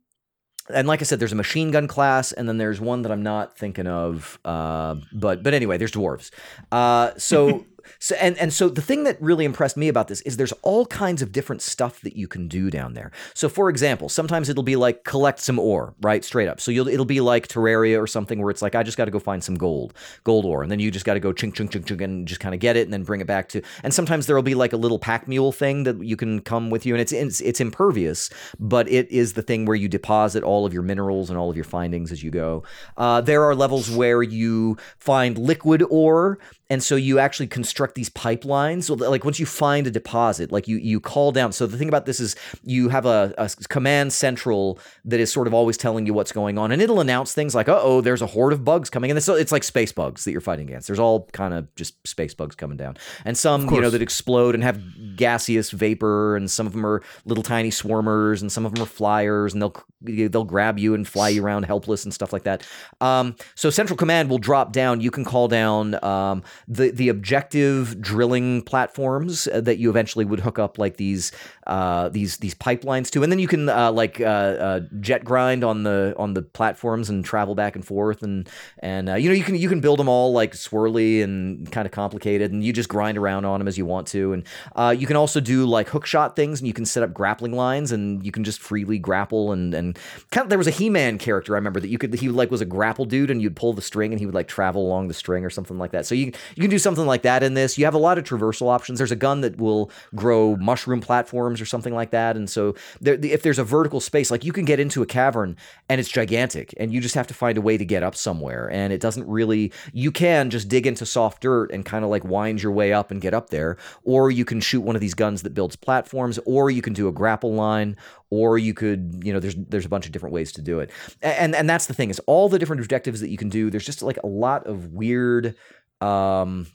[0.73, 3.23] and like I said, there's a machine gun class, and then there's one that I'm
[3.23, 4.39] not thinking of.
[4.45, 6.31] Uh, but but anyway, there's dwarves.
[6.71, 7.65] Uh, so
[7.99, 10.85] So and and so the thing that really impressed me about this is there's all
[10.85, 13.11] kinds of different stuff that you can do down there.
[13.33, 16.23] So for example, sometimes it'll be like collect some ore, right?
[16.23, 16.61] Straight up.
[16.61, 19.11] So you'll it'll be like Terraria or something where it's like I just got to
[19.11, 21.69] go find some gold, gold ore, and then you just got to go chink chink
[21.69, 23.61] chink chink and just kind of get it and then bring it back to.
[23.83, 26.85] And sometimes there'll be like a little pack mule thing that you can come with
[26.85, 30.65] you, and it's it's, it's impervious, but it is the thing where you deposit all
[30.65, 32.63] of your minerals and all of your findings as you go.
[32.95, 38.09] Uh, there are levels where you find liquid ore and so you actually construct these
[38.09, 38.83] pipelines.
[38.83, 41.51] So like once you find a deposit like you you call down.
[41.51, 45.47] So the thing about this is you have a, a command central that is sort
[45.47, 48.21] of always telling you what's going on and it'll announce things like uh oh there's
[48.21, 49.09] a horde of bugs coming.
[49.09, 50.87] And it's, it's like space bugs that you're fighting against.
[50.87, 52.97] There's all kind of just space bugs coming down.
[53.25, 54.79] And some you know that explode and have
[55.15, 58.87] gaseous vapor and some of them are little tiny swarmers and some of them are
[58.87, 62.65] flyers and they'll they'll grab you and fly you around helpless and stuff like that.
[63.01, 65.01] Um, so central command will drop down.
[65.01, 70.39] You can call down um, the the objective drilling platforms uh, that you eventually would
[70.39, 71.31] hook up like these
[71.69, 75.63] uh, these these pipelines too, and then you can uh, like uh, uh, jet grind
[75.63, 79.43] on the on the platforms and travel back and forth, and and you know you
[79.43, 82.89] can you can build them all like swirly and kind of complicated, and you just
[82.89, 86.07] grind around on them as you want to, and you can also do like hook
[86.07, 89.51] shot things, and you can set up grappling lines, and you can just freely grapple,
[89.51, 89.99] and and
[90.31, 92.49] kind of there was a He Man character I remember that you could he like
[92.49, 95.07] was a grapple dude, and you'd pull the string, and he would like travel along
[95.07, 96.07] the string or something like that.
[96.07, 97.77] So you you can do something like that in this.
[97.77, 98.97] You have a lot of traversal options.
[98.97, 102.35] There's a gun that will grow mushroom platforms or something like that.
[102.35, 105.55] And so there, if there's a vertical space, like you can get into a cavern
[105.87, 108.69] and it's gigantic and you just have to find a way to get up somewhere.
[108.71, 112.23] And it doesn't really, you can just dig into soft dirt and kind of like
[112.23, 113.77] wind your way up and get up there.
[114.03, 117.07] Or you can shoot one of these guns that builds platforms, or you can do
[117.07, 117.97] a grapple line,
[118.29, 120.91] or you could you know there's there's a bunch of different ways to do it
[121.21, 123.85] and and that's the thing is all the different objectives that you can do there's
[123.85, 125.55] just like a lot of weird
[126.01, 126.67] um,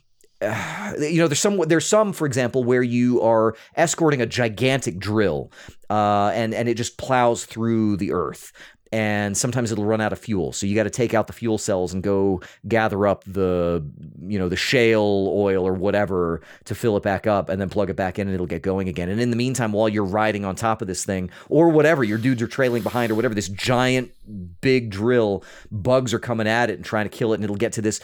[0.99, 5.51] you know, there's some there's some, for example, where you are escorting a gigantic drill,
[5.89, 8.51] uh, and and it just plows through the earth
[8.95, 10.53] and sometimes it'll run out of fuel.
[10.53, 13.85] So you got to take out the fuel cells and go gather up the
[14.21, 17.89] you know the shale oil or whatever to fill it back up and then plug
[17.89, 19.09] it back in and it'll get going again.
[19.09, 22.17] And in the meantime, while you're riding on top of this thing or whatever, your
[22.17, 24.13] dudes are trailing behind or whatever, this giant
[24.61, 27.73] big drill, bugs are coming at it and trying to kill it, and it'll get
[27.73, 27.99] to this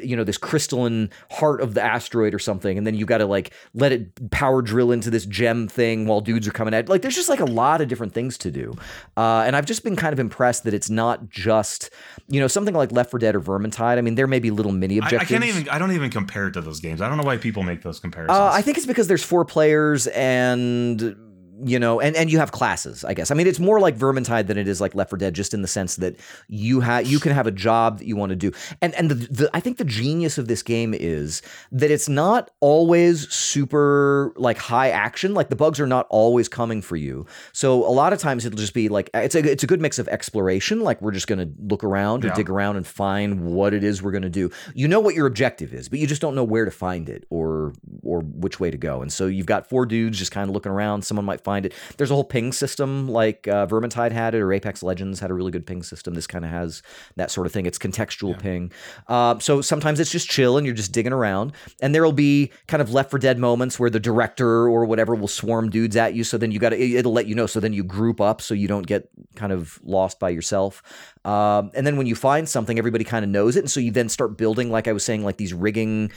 [0.00, 3.26] you know this crystalline heart of the asteroid or something, and then you got to
[3.26, 6.88] like let it power drill into this gem thing while dudes are coming at it.
[6.88, 8.76] Like there's just like a lot of different things to do,
[9.16, 11.90] uh, and I've just been kind of impressed that it's not just
[12.28, 13.98] you know something like Left 4 Dead or Vermintide.
[13.98, 15.30] I mean, there may be little mini objectives.
[15.30, 15.68] I, I can't even.
[15.68, 17.00] I don't even compare it to those games.
[17.00, 18.38] I don't know why people make those comparisons.
[18.38, 21.16] Uh, I think it's because there's four players and
[21.64, 23.30] you know, and and you have classes, I guess.
[23.30, 25.62] I mean, it's more like Vermintide than it is like Left 4 Dead, just in
[25.62, 26.16] the sense that
[26.48, 29.14] you have you can have a job that you want to do, and and the,
[29.14, 31.42] the I think the genius of this game is
[31.72, 35.34] that it's not always super like high action.
[35.34, 37.26] Like the bugs are not always coming for you.
[37.52, 39.98] So a lot of times it'll just be like it's a it's a good mix
[39.98, 40.80] of exploration.
[40.80, 42.34] Like we're just going to look around or yeah.
[42.34, 44.50] dig around and find what it is we're going to do.
[44.74, 47.24] You know what your objective is, but you just don't know where to find it
[47.30, 49.02] or or which way to go.
[49.02, 51.02] And so you've got four dudes just kind of looking around.
[51.02, 51.72] Someone might find it.
[51.96, 55.34] There's a whole ping system like uh, Vermintide had it or Apex Legends had a
[55.34, 56.14] really good ping system.
[56.14, 56.82] This kind of has
[57.14, 57.66] that sort of thing.
[57.66, 58.38] It's contextual yeah.
[58.38, 58.72] ping.
[59.06, 61.52] Uh, so sometimes it's just chill and you're just digging around.
[61.80, 65.14] And there will be kind of Left 4 Dead moments where the director or whatever
[65.14, 66.24] will swarm dudes at you.
[66.24, 67.46] So then you got to, it'll let you know.
[67.46, 70.82] So then you group up so you don't get kind of lost by yourself.
[71.26, 73.90] Um, and then when you find something, everybody kind of knows it, and so you
[73.90, 76.12] then start building, like I was saying, like these rigging,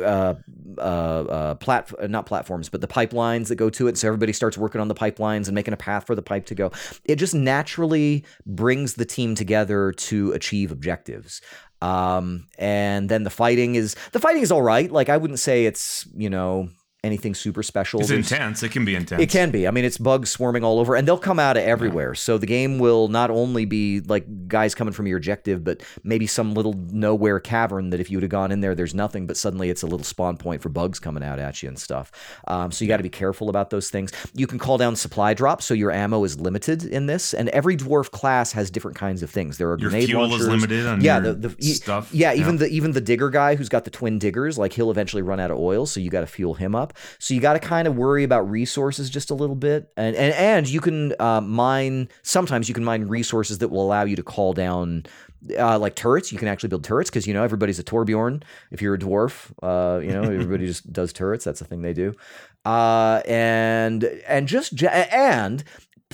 [0.00, 0.34] uh,
[0.78, 3.98] uh, uh, plat not platforms, but the pipelines that go to it.
[3.98, 6.54] So everybody starts working on the pipelines and making a path for the pipe to
[6.54, 6.70] go.
[7.04, 11.40] It just naturally brings the team together to achieve objectives.
[11.82, 14.90] Um, and then the fighting is the fighting is all right.
[14.90, 16.68] Like I wouldn't say it's you know
[17.04, 18.00] anything super special.
[18.00, 18.62] It's There's, intense.
[18.62, 19.22] It can be intense.
[19.22, 19.68] It can be.
[19.68, 22.10] I mean, it's bugs swarming all over, and they'll come out of everywhere.
[22.10, 22.18] Yeah.
[22.18, 26.26] So the game will not only be like guys coming from your objective, but maybe
[26.26, 29.36] some little nowhere cavern that if you would have gone in there, there's nothing, but
[29.36, 32.10] suddenly it's a little spawn point for bugs coming out at you and stuff.
[32.48, 34.12] Um, so you got to be careful about those things.
[34.34, 37.76] You can call down supply drops, so your ammo is limited in this, and every
[37.76, 39.58] dwarf class has different kinds of things.
[39.58, 40.42] There are your grenade fuel launchers.
[40.42, 42.12] is limited on yeah, the, the, stuff.
[42.12, 45.22] Yeah, even the even the digger guy who's got the twin diggers, like he'll eventually
[45.22, 46.93] run out of oil, so you got to fuel him up.
[47.18, 50.34] So you got to kind of worry about resources just a little bit, and and
[50.34, 52.08] and you can uh, mine.
[52.22, 55.06] Sometimes you can mine resources that will allow you to call down.
[55.58, 58.42] Uh, like turrets, you can actually build turrets because you know everybody's a Torbjorn.
[58.70, 61.44] If you're a dwarf, uh, you know everybody just does turrets.
[61.44, 62.14] That's the thing they do.
[62.64, 65.62] Uh, and and just and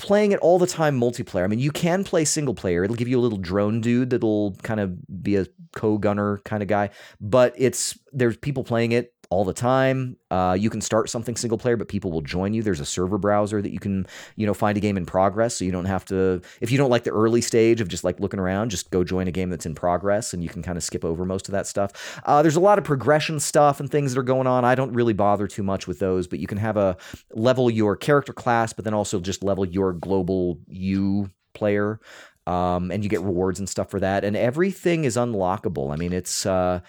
[0.01, 1.45] playing it all the time multiplayer.
[1.45, 2.83] I mean, you can play single player.
[2.85, 6.69] It'll give you a little drone dude that'll kind of be a co-gunner kind of
[6.69, 6.91] guy,
[7.21, 10.17] but it's there's people playing it all the time.
[10.33, 12.63] Uh, you can start something single player, but people will join you.
[12.63, 15.65] There's a server browser that you can, you know, find a game in progress, so
[15.65, 16.43] you don't have to.
[16.61, 19.29] If you don't like the early stage of just like looking around, just go join
[19.29, 21.69] a game that's in progress, and you can kind of skip over most of that
[21.69, 22.21] stuff.
[22.27, 24.65] Uh, there's a lot of progression stuff and things that are going on.
[24.65, 26.97] I don't really bother too much with those, but you can have a
[27.33, 32.01] level your character class, but then also just level your global you player
[32.47, 34.25] um, and you get rewards and stuff for that.
[34.25, 35.93] And everything is unlockable.
[35.93, 36.81] I mean, it's uh,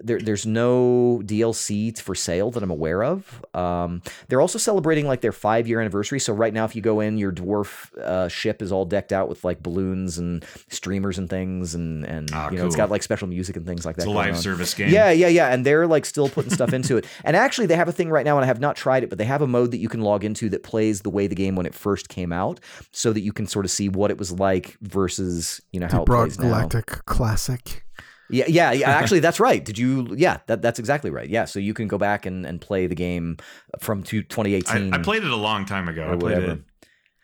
[0.00, 3.44] there, there's no DLC for sale that I'm aware of.
[3.54, 6.20] Um, they're also celebrating like their five year anniversary.
[6.20, 9.28] So right now, if you go in, your dwarf uh, ship is all decked out
[9.28, 12.84] with like balloons and streamers and things, and and Ah, you know it's cool.
[12.84, 14.02] got like special music and things like that.
[14.02, 14.40] It's a live on.
[14.40, 14.90] service game.
[14.90, 15.52] Yeah, yeah, yeah.
[15.52, 17.06] And they're like still putting stuff into it.
[17.24, 19.18] And actually, they have a thing right now, and I have not tried it, but
[19.18, 21.56] they have a mode that you can log into that plays the way the game
[21.56, 22.60] when it first came out,
[22.92, 25.98] so that you can sort of see what it was like versus you know how
[25.98, 26.48] They it brought plays now.
[26.48, 27.84] Galactic Classic.
[28.30, 28.90] Yeah, yeah, yeah.
[28.98, 29.64] Actually, that's right.
[29.64, 30.14] Did you?
[30.16, 31.28] Yeah, that, that's exactly right.
[31.28, 33.38] Yeah, so you can go back and, and play the game
[33.78, 34.92] from two- 2018.
[34.92, 36.04] I, I played it a long time ago.
[36.04, 36.52] I played whatever.
[36.52, 36.60] it.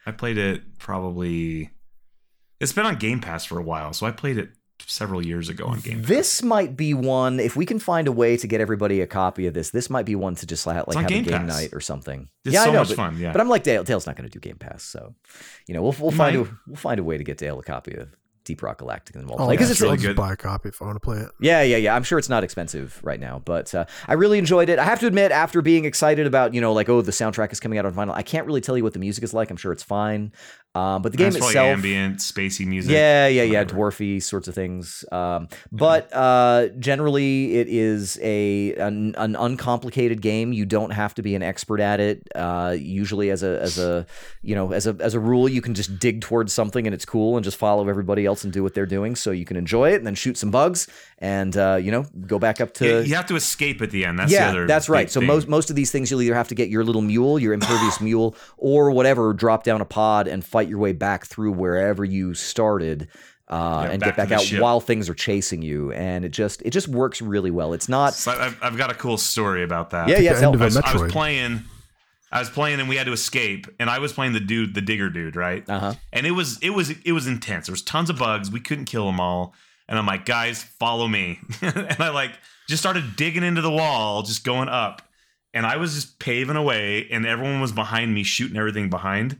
[0.06, 1.70] I played it probably.
[2.60, 4.50] It's been on Game Pass for a while, so I played it
[4.86, 6.00] several years ago on Game.
[6.00, 6.08] Pass.
[6.08, 7.40] This might be one.
[7.40, 10.06] If we can find a way to get everybody a copy of this, this might
[10.06, 11.60] be one to just like, like have Game a game Pass.
[11.60, 12.28] night or something.
[12.44, 13.18] It's yeah, so I know, much but, fun.
[13.18, 13.82] Yeah, But I'm like Dale.
[13.84, 15.14] Dale's not going to do Game Pass, so
[15.66, 16.46] you know we'll we'll find might.
[16.46, 18.08] a we'll find a way to get Dale a copy of
[18.44, 20.16] Deep Rock Galactic and we'll Oh, play because yeah, it's I'll really good.
[20.16, 21.28] buy a copy if I want to play it.
[21.40, 21.94] Yeah, yeah, yeah.
[21.96, 24.78] I'm sure it's not expensive right now, but uh, I really enjoyed it.
[24.78, 27.60] I have to admit, after being excited about, you know, like, oh, the soundtrack is
[27.60, 29.50] coming out on vinyl, I can't really tell you what the music is like.
[29.50, 30.32] I'm sure it's fine.
[30.76, 31.68] Um, but the game It's probably itself.
[31.76, 32.90] ambient, spacey music.
[32.90, 33.78] Yeah, yeah, yeah, whatever.
[33.92, 35.04] dwarfy sorts of things.
[35.12, 40.52] Um, but uh, generally, it is a an, an uncomplicated game.
[40.52, 42.26] You don't have to be an expert at it.
[42.34, 44.04] Uh, usually, as a as a
[44.42, 47.04] you know as a as a rule, you can just dig towards something and it's
[47.04, 49.92] cool, and just follow everybody else and do what they're doing, so you can enjoy
[49.92, 53.00] it and then shoot some bugs and uh, you know go back up to You,
[53.10, 54.18] you have to escape at the end.
[54.18, 54.66] That's yeah, the other.
[54.66, 55.08] that's right.
[55.10, 55.28] So thing.
[55.28, 58.00] most most of these things, you'll either have to get your little mule, your impervious
[58.00, 62.34] mule, or whatever, drop down a pod and fight your way back through wherever you
[62.34, 63.08] started,
[63.48, 64.60] uh, Yeah, and back get back out ship.
[64.60, 65.92] while things are chasing you.
[65.92, 67.72] And it just it just works really well.
[67.74, 68.14] It's not.
[68.14, 70.08] So I've, I've got a cool story about that.
[70.08, 70.32] Yeah, yeah.
[70.34, 71.62] the tell- end of I a was, I was playing.
[72.34, 74.80] I was playing and we had to escape, and I was playing the dude, the
[74.82, 75.66] digger dude, right?
[75.68, 75.94] Uh huh.
[76.12, 77.66] and it was it was it was intense.
[77.66, 78.50] There was tons of bugs.
[78.50, 79.54] We couldn't kill them all.
[79.88, 81.38] And I'm like, guys, follow me.
[81.62, 82.32] and I like
[82.68, 85.02] just started digging into the wall, just going up.
[85.52, 89.38] And I was just paving away, and everyone was behind me, shooting everything behind,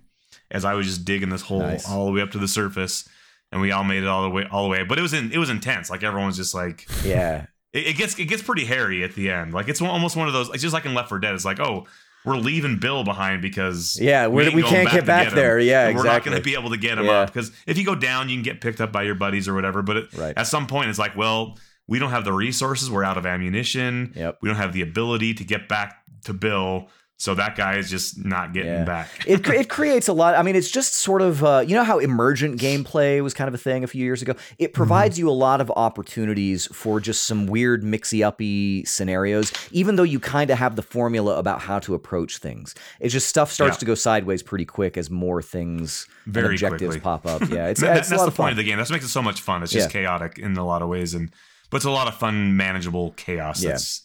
[0.51, 1.91] as I was just digging this hole Nice.
[1.91, 3.09] all the way up to the surface.
[3.51, 4.85] And we all made it all the way all the way.
[4.85, 5.91] But it was in, it was intense.
[5.91, 7.47] Like everyone was just like Yeah.
[7.73, 9.53] it, it gets it gets pretty hairy at the end.
[9.55, 10.51] Like it's almost one of those.
[10.51, 11.35] It's just like in Left 4 Dead.
[11.35, 11.87] It's like, oh,
[12.25, 15.35] we're leaving Bill behind because Yeah, we're- we can't get back him.
[15.35, 15.59] there.
[15.59, 16.31] Yeah, And We're not exactly.
[16.31, 17.13] going to be able to get him Yeah.
[17.13, 19.55] up because if you go down, you can get picked up by your buddies or
[19.55, 19.83] whatever.
[19.83, 20.33] But it, Right.
[20.37, 22.91] at some point, it's like, well, we don't have the resources.
[22.91, 24.13] We're out of ammunition.
[24.17, 24.39] Yep.
[24.41, 26.89] We don't have the ability to get back to Bill.
[27.17, 28.85] So that guy is just not getting Yeah.
[28.85, 29.09] back.
[29.27, 30.35] it, it creates a lot.
[30.35, 33.55] I mean, it's just sort of uh, you know how emergent gameplay was kind of
[33.55, 34.35] a thing a few years ago.
[34.59, 35.71] It provides you a lot of
[36.05, 40.83] opportunities for just some weird mixy uppy scenarios, even though you kind of have the
[40.83, 42.75] formula about how to approach things.
[43.01, 43.81] It's just stuff starts Yeah.
[43.81, 47.01] to go sideways pretty quick as more things Very objectives quickly.
[47.01, 47.43] pop up.
[47.49, 48.45] Yeah, it's, That- it's a that's lot the of fun.
[48.47, 48.77] point of the game.
[48.79, 49.63] That's what makes it so much fun.
[49.63, 50.01] It's just Yeah.
[50.03, 51.31] chaotic in a lot of ways, and
[51.71, 53.63] but it's a lot of fun, manageable chaos.
[53.63, 53.71] Yeah.
[53.71, 54.04] That's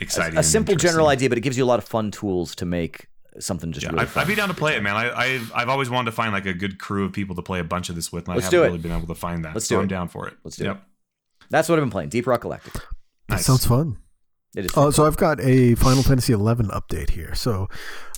[0.00, 0.34] exciting.
[0.36, 2.64] a and simple general idea, but it gives you a lot of fun tools to
[2.66, 3.06] make
[3.38, 4.22] something just Yeah, really I'd, fun.
[4.24, 4.96] I'd be down to play it, man.
[4.96, 7.60] I, I've I've always wanted to find like a good crew of people to play
[7.60, 8.66] a bunch of this with, and Let's I haven't it.
[8.68, 9.54] really been able to find that.
[9.54, 9.88] Let's so do I'm it.
[9.88, 10.34] down for it.
[10.44, 10.76] Let's do yep.
[10.76, 10.82] it.
[11.50, 12.08] That's what I've been playing.
[12.10, 12.74] Deep Rock Galactic.
[12.74, 12.82] That
[13.36, 13.46] Nice.
[13.46, 13.98] sounds fun.
[14.56, 14.76] It is.
[14.76, 17.34] Uh, so I've got a Final Fantasy XI update here.
[17.36, 17.68] So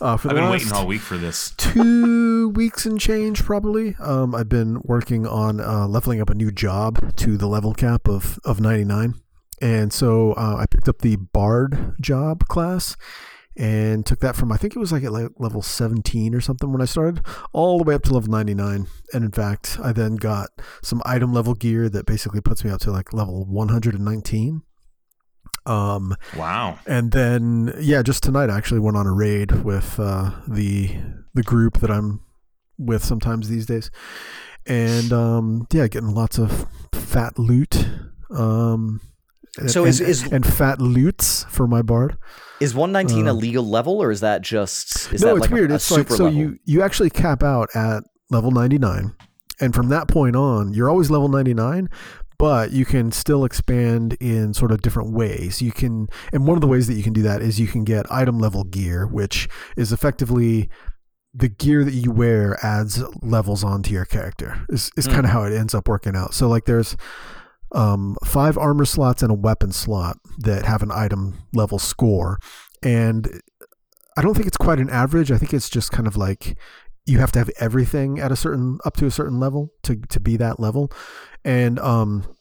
[0.01, 1.51] uh, for I've the been waiting all week for this.
[1.59, 6.51] two weeks and change, probably, um, I've been working on uh, leveling up a new
[6.51, 9.15] job to the level cap of of 99,
[9.63, 12.97] and so uh, I picked up the Bard job class.
[13.55, 16.73] And took that from I think it was like at like level 17 or something
[16.73, 17.21] when I started,
[17.53, 18.87] all the way up to level 99.
[19.13, 20.49] And in fact, I then got
[20.83, 24.63] some item level gear that basically puts me up to like level 119.
[25.67, 26.79] Um, Wow.
[26.87, 30.97] and then yeah, just tonight I actually went on a raid with uh, the
[31.35, 32.21] the group that I'm
[32.79, 33.91] with sometimes these days,
[34.67, 37.87] and um, yeah, getting lots of fat loot.
[38.31, 39.01] Um,
[39.67, 42.17] So and, is- is- and fat loots for my bard.
[42.61, 45.13] Is 119 a Uh, legal level, or is that just?
[45.13, 45.71] Is no, that it's like weird.
[45.73, 46.33] A, it's like so level?
[46.39, 49.13] you you actually cap out at level 99,
[49.61, 51.89] and from that point on, you're always level 99.
[52.39, 55.63] But you can still expand in sort of different ways.
[55.63, 57.85] You can, and one of the ways that you can do that is you can
[57.85, 60.69] get item level gear, which is effectively
[61.35, 64.65] the gear that you wear adds levels onto your character.
[64.71, 65.13] Is is Hmm.
[65.13, 66.35] kind of how it ends up working out.
[66.35, 66.97] So like there's
[67.75, 72.39] um, five armor slots and a weapon slot that have an item level score.
[72.83, 73.41] And
[74.17, 75.31] I don't think it's quite an average.
[75.31, 76.57] I think it's just kind of like
[77.07, 80.21] you have to have everything at a certain up to a certain level to to
[80.21, 80.91] be that level.
[81.45, 82.37] And um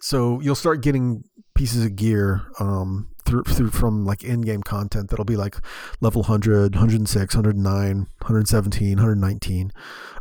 [0.00, 5.24] so you'll start getting pieces of gear um through, through from like in-game content that'll
[5.24, 5.56] be like
[6.00, 9.72] level 100 106 109 117 119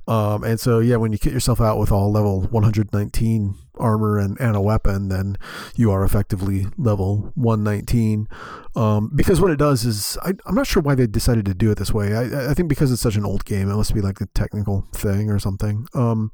[0.08, 4.39] um, and so yeah when you kit yourself out with all level 119 armor and,
[4.39, 5.37] and a weapon then
[5.75, 8.27] you are effectively level 119
[8.75, 11.71] um, because what it does is I, i'm not sure why they decided to do
[11.71, 12.15] it this way.
[12.15, 14.87] I, I think because it's such an old game it must be like a technical
[14.93, 15.87] thing or something.
[15.93, 16.31] Um,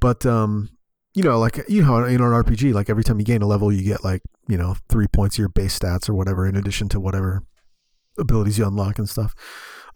[0.00, 0.70] but um,
[1.14, 3.72] you know, like you know, in an RPG, like every time you gain a level,
[3.72, 6.88] you get like you know three points of your base stats or whatever, in addition
[6.90, 7.42] to whatever
[8.18, 9.34] abilities you unlock and stuff.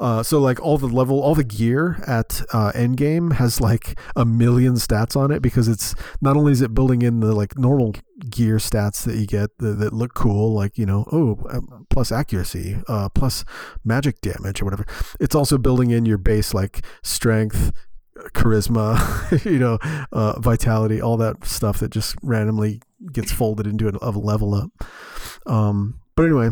[0.01, 4.25] Uh, so like all the level, all the gear at uh, Endgame has like a
[4.25, 7.95] million stats on it because it's not only is it building in the like normal
[8.31, 12.11] gear stats that you get that, that look cool, like you know, oh, um, plus
[12.11, 13.45] accuracy, uh, plus
[13.85, 14.87] magic damage or whatever.
[15.21, 17.71] It's also building in your base like strength,
[18.33, 19.79] charisma, you know,
[20.13, 22.81] uh, vitality, all that stuff that just randomly
[23.13, 24.71] gets folded into a, a level up.
[25.47, 26.51] Um, but anyway,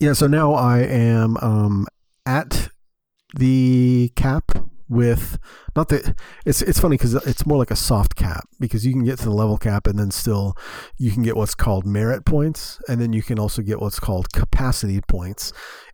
[0.00, 0.14] yeah.
[0.14, 1.86] So now I am um,
[2.26, 2.68] at
[3.36, 4.50] the cap
[4.88, 5.38] with
[5.74, 9.04] not that it's it's funny because it's more like a soft cap because you can
[9.04, 10.54] get to the level cap and then still
[10.96, 14.32] you can get what's called merit points and then you can also get what's called
[14.32, 15.52] capacity points.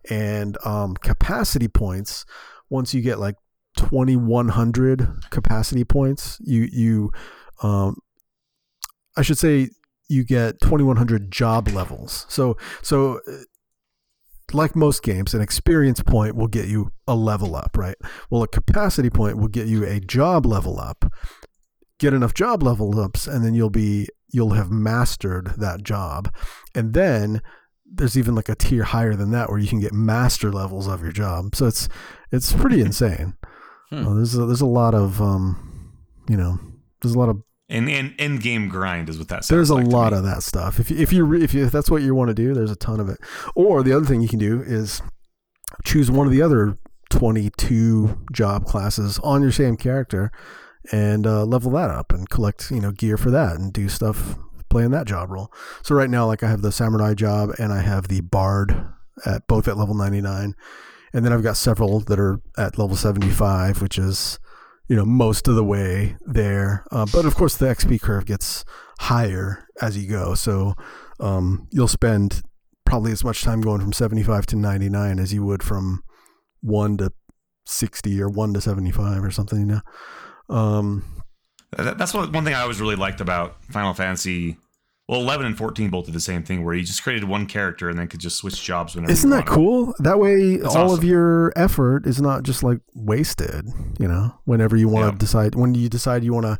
[0.09, 2.25] And um, capacity points
[2.69, 3.35] once you get like
[3.77, 7.11] 2100 capacity points you you
[7.63, 7.97] um
[9.17, 9.67] i should say
[10.13, 12.25] you get 2100 job levels.
[12.29, 13.19] So so
[14.53, 17.95] like most games an experience point will get you a level up right?
[18.29, 21.11] Well a capacity point will get you a job level up.
[21.99, 26.33] Get enough job level ups and then you'll be you'll have mastered that job.
[26.75, 27.41] And then
[27.85, 31.01] there's even like a tier higher than that where you can get master levels of
[31.01, 31.55] your job.
[31.55, 31.87] So it's
[32.31, 33.35] it's pretty insane.
[33.89, 34.07] Hmm.
[34.07, 35.93] Uh, there's a, there's a lot of um,
[36.27, 36.59] you know,
[37.01, 37.41] there's a lot of
[37.73, 39.45] and and end game grind is what that.
[39.47, 40.79] There's a like lot of that stuff.
[40.79, 42.75] If you, if you if you if that's what you want to do, there's a
[42.75, 43.19] ton of it.
[43.55, 45.01] Or the other thing you can do is
[45.83, 46.77] choose one of the other
[47.09, 50.31] 22 job classes on your same character
[50.91, 54.37] and uh, level that up and collect you know gear for that and do stuff
[54.69, 55.51] playing that job role.
[55.81, 58.87] So right now, like I have the samurai job and I have the bard
[59.25, 60.55] at both at level 99
[61.13, 64.39] and then I've got several that are at level 75, which is
[64.87, 66.85] you know most of the way there.
[66.91, 68.63] Uh, but of course, the XP curve gets
[68.99, 70.73] higher as you go, so
[71.19, 72.41] um, you'll spend
[72.85, 76.03] probably as much time going from 75 to 99 as you would from
[76.61, 77.11] one to
[77.65, 79.59] 60 or one to 75 or something.
[79.59, 79.81] You know.
[80.55, 81.23] Um,
[81.75, 84.57] that's what one thing I always really liked about Final Fantasy
[85.13, 87.89] well, 11 and 14 both did the same thing where you just created one character
[87.89, 89.93] and then could just switch jobs whenever Isn't that cool?
[89.99, 90.97] That way That's all awesome.
[90.99, 93.67] of your effort is not just like wasted,
[93.99, 95.17] you know, whenever you want to Yeah.
[95.19, 96.59] decide when you decide you want to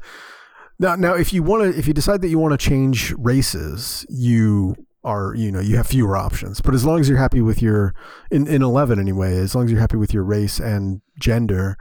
[0.79, 4.05] Now now if you want to if you decide that you want to change races,
[4.09, 6.61] you are, you know, you have fewer options.
[6.61, 7.93] But as long as you're happy with your
[8.31, 11.77] in in 11 anyway, as long as you're happy with your race and gender,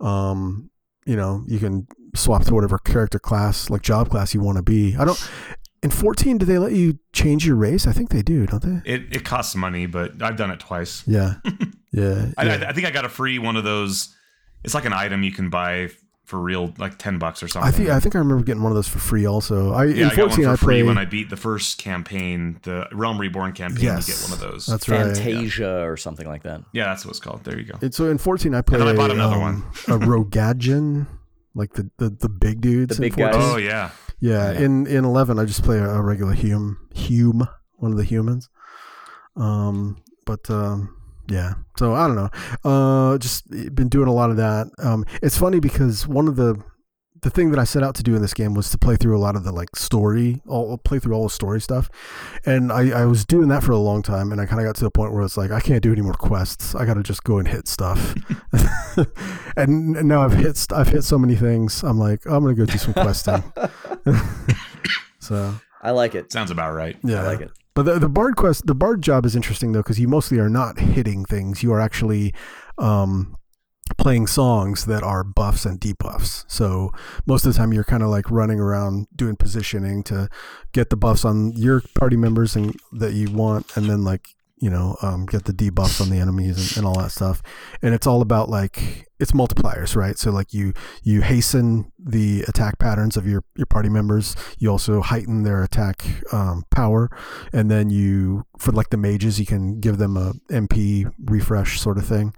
[0.00, 0.70] um,
[1.04, 4.62] you know, you can swap to whatever character class, like job class you want to
[4.62, 4.96] be.
[4.96, 5.30] I don't
[5.82, 7.86] in 14 do they let you change your race?
[7.86, 8.90] I think they do, don't they?
[8.90, 11.02] It, it costs money, but I've done it twice.
[11.06, 11.34] Yeah.
[11.94, 12.28] Yeah.
[12.38, 12.64] I, yeah.
[12.64, 14.16] I, I think I got a free one of those.
[14.64, 15.90] It's like an item you can buy
[16.24, 17.68] for real, like 10 bucks or something.
[17.68, 19.26] I think I think I remember getting one of those for free.
[19.26, 20.86] Also, I yeah, in I got one fourteen for I free played.
[20.86, 23.84] when I beat the first campaign, the Realm Reborn campaign.
[23.84, 24.64] Yes, you get one of those.
[24.64, 25.14] That's right.
[25.14, 26.62] Fantasia or something like that.
[26.72, 27.44] yeah, that's what it's called.
[27.44, 27.78] There you go.
[27.82, 28.80] And so in fourteen I played.
[28.80, 29.62] then I bought another um, one.
[29.88, 31.06] a Roegadyn,
[31.54, 32.96] like the, the the big dudes.
[32.96, 33.34] The in big guys.
[33.34, 33.50] 14.
[33.52, 33.90] Oh yeah,
[34.22, 34.60] Yeah, Yeah.
[34.60, 37.46] in in eleven I just play a, a regular Hume Hume,
[37.76, 38.48] one of the humans.
[39.36, 40.96] Um, but um,
[41.28, 41.54] yeah.
[41.78, 42.30] So I don't know.
[42.64, 44.68] Uh, just been doing a lot of that.
[44.78, 46.54] Um, it's funny because one of the
[47.22, 49.16] the thing that I set out to do in this game was to play through
[49.16, 51.88] a lot of the like story, all play through all the story stuff,
[52.44, 54.74] and I, I was doing that for a long time, and I kind of got
[54.76, 56.74] to the point where it's like I can't do any more quests.
[56.74, 58.14] I got to just go and hit stuff,
[59.56, 61.84] and now I've hit I've hit so many things.
[61.84, 63.42] I'm like I'm gonna go do some questing.
[65.20, 66.32] so I like it.
[66.32, 66.96] sounds about right.
[67.04, 67.52] yeah, I like it.
[67.74, 70.50] but the, the bard quest, the bard job is interesting though because you mostly are
[70.50, 71.62] not hitting things.
[71.62, 72.34] You are actually
[72.78, 73.36] um,
[73.98, 76.44] playing songs that are buffs and debuffs.
[76.48, 76.92] So
[77.26, 80.28] most of the time you're kind of like running around doing positioning to
[80.72, 84.70] get the buffs on your party members and that you want, and then like you
[84.70, 87.42] know, um, get the debuffs on the enemies and, and all that stuff.
[87.82, 90.16] And it's all about like it's multipliers, right?
[90.16, 90.72] So like you
[91.02, 94.36] you hasten the attack patterns of your your party members.
[94.58, 97.10] You also heighten their attack um, power,
[97.52, 101.98] and then you for like the mages, you can give them a MP refresh sort
[101.98, 102.32] of thing.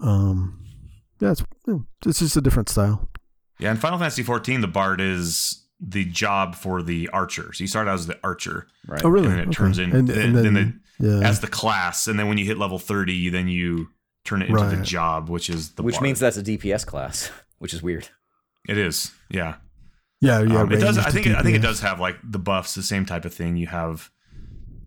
[0.00, 0.67] Um,
[1.20, 1.42] yeah, it's
[2.06, 3.08] it's just a different style.
[3.58, 7.52] Yeah, in Final Fantasy 14, the bard is the job for the archer.
[7.52, 9.04] So you start out as the archer, Right.
[9.04, 9.26] Oh, really?
[9.26, 9.52] and then it Okay.
[9.52, 11.28] turns in And- and then- then the, Yeah.
[11.28, 13.88] as the class, and then when you hit level 30, then you
[14.24, 16.02] turn it into the job, which is the Which bard.
[16.04, 18.08] means that's a DPS class, which is weird.
[18.68, 19.12] it is.
[19.30, 19.54] Yeah,
[20.20, 20.60] yeah, yeah.
[20.62, 20.98] Um, it does.
[20.98, 21.26] I think.
[21.26, 23.56] It, I think it does have like the buffs, the same type of thing.
[23.56, 24.10] You have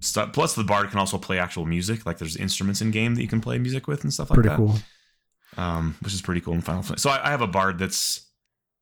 [0.02, 0.34] stuff.
[0.34, 2.06] Plus, the bard can also play actual music.
[2.06, 4.50] Like there's instruments in game that you can play music with and stuff like Pretty
[4.50, 4.58] that.
[4.58, 4.82] Pretty cool.
[5.58, 7.02] Um, which is pretty cool in Final Fantasy.
[7.02, 8.28] So I, I have a bard that's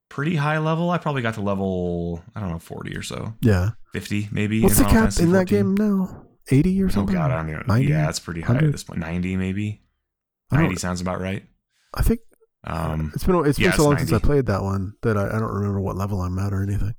[0.10, 0.92] pretty high level.
[0.92, 3.72] I probably got to level I don't know 40 or so, Yeah.
[3.94, 4.62] 50 maybe.
[4.62, 6.26] What's the cap Fantasy in that game now?
[6.52, 7.16] Eighty or Oh something?
[7.16, 7.62] god, I don't know.
[7.68, 7.88] 90?
[7.90, 9.00] Yeah, it's pretty high at this point.
[9.00, 9.82] 90 maybe.
[10.52, 11.44] 90 sounds about right.
[11.94, 12.20] I think
[12.64, 15.28] Um, it's been it's been yeah, so long since I played that one that I,
[15.28, 16.94] I don't remember what level I'm at or anything.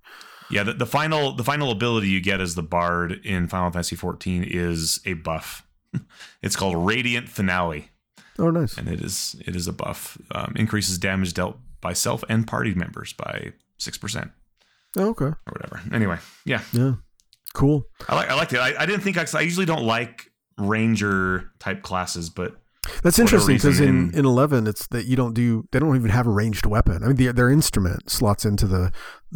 [0.51, 3.95] yeah, the, the final the final ability you get as the bard in Final Fantasy
[3.97, 5.64] 14 is a buff.
[6.43, 7.91] It's called Radiant Finale.
[8.39, 8.76] Oh, nice.
[8.78, 10.16] and it is it is a buff.
[10.35, 14.31] Um, increases damage dealt by self and party members by six percent
[14.97, 15.26] Oh, okay.
[15.26, 15.81] or whatever.
[15.95, 16.95] Anyway, yeah, Yeah.
[17.55, 17.85] Cool.
[18.09, 18.59] I like I liked it.
[18.59, 22.59] I, I didn't think I, I usually don't like ranger type classes, but
[23.03, 26.26] That's interesting because in, in eleven, it's that you don't do they don't even have
[26.26, 27.03] a ranged weapon.
[27.03, 28.93] I mean, their, their instrument slots into the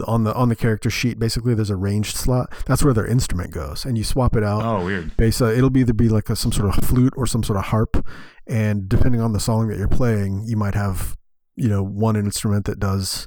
[0.07, 1.19] on the on the character sheet.
[1.19, 2.53] Basically, there's a ranged slot.
[2.67, 4.65] That's where their instrument goes, and you swap it out.
[4.65, 5.17] oh weird.
[5.17, 7.59] Base, uh, it'll be either be like a, some sort of flute or some sort
[7.59, 8.07] of harp,
[8.47, 11.17] and depending on the song that you're playing, you might have
[11.57, 13.27] you know one instrument that does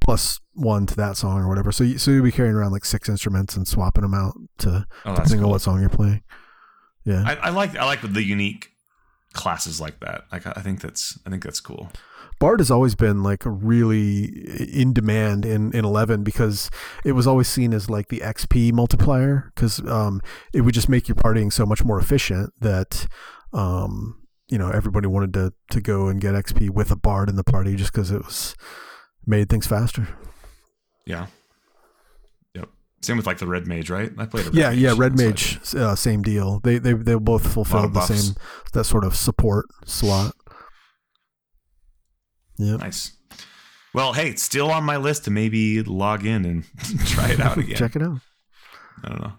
[0.00, 1.72] plus one to that song or whatever.
[1.72, 4.86] So you, so you'll be carrying around like six instruments and swapping them out to
[5.04, 6.22] Oh, depending on what song you're playing.
[7.04, 8.70] Yeah, I, I like I like the unique
[9.34, 10.24] classes like that.
[10.32, 11.90] Like I think that's I think that's cool.
[12.40, 14.24] Bard has always been like a really
[14.72, 16.68] in demand in, in 11 because
[17.04, 20.20] it was always seen as like the XP multiplier because um,
[20.52, 23.06] it would just make your partying so much more efficient that
[23.52, 27.36] um, you know everybody wanted to to go and get XP with a Bard in
[27.36, 28.54] the party just because it was
[29.26, 30.08] made things faster.
[31.06, 31.26] Yeah.
[33.04, 34.10] Same with like the red mage, right?
[34.16, 36.60] I played a red Yeah, yeah, Red Mage, uh, same deal.
[36.60, 38.34] They they they both fulfilled the same
[38.72, 40.34] that sort of support slot.
[42.56, 42.76] Yeah.
[42.76, 43.12] Nice.
[43.92, 46.64] Well, hey, it's still on my list to maybe log in and
[47.06, 47.76] try it out again.
[47.76, 48.20] Check it out.
[49.04, 49.32] I don't know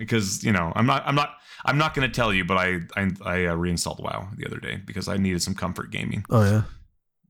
[0.00, 1.34] because you know I'm not I'm not
[1.64, 4.58] I'm not going to tell you, but I I, I uh, reinstalled WoW the other
[4.58, 6.24] day because I needed some comfort gaming.
[6.30, 6.62] Oh yeah.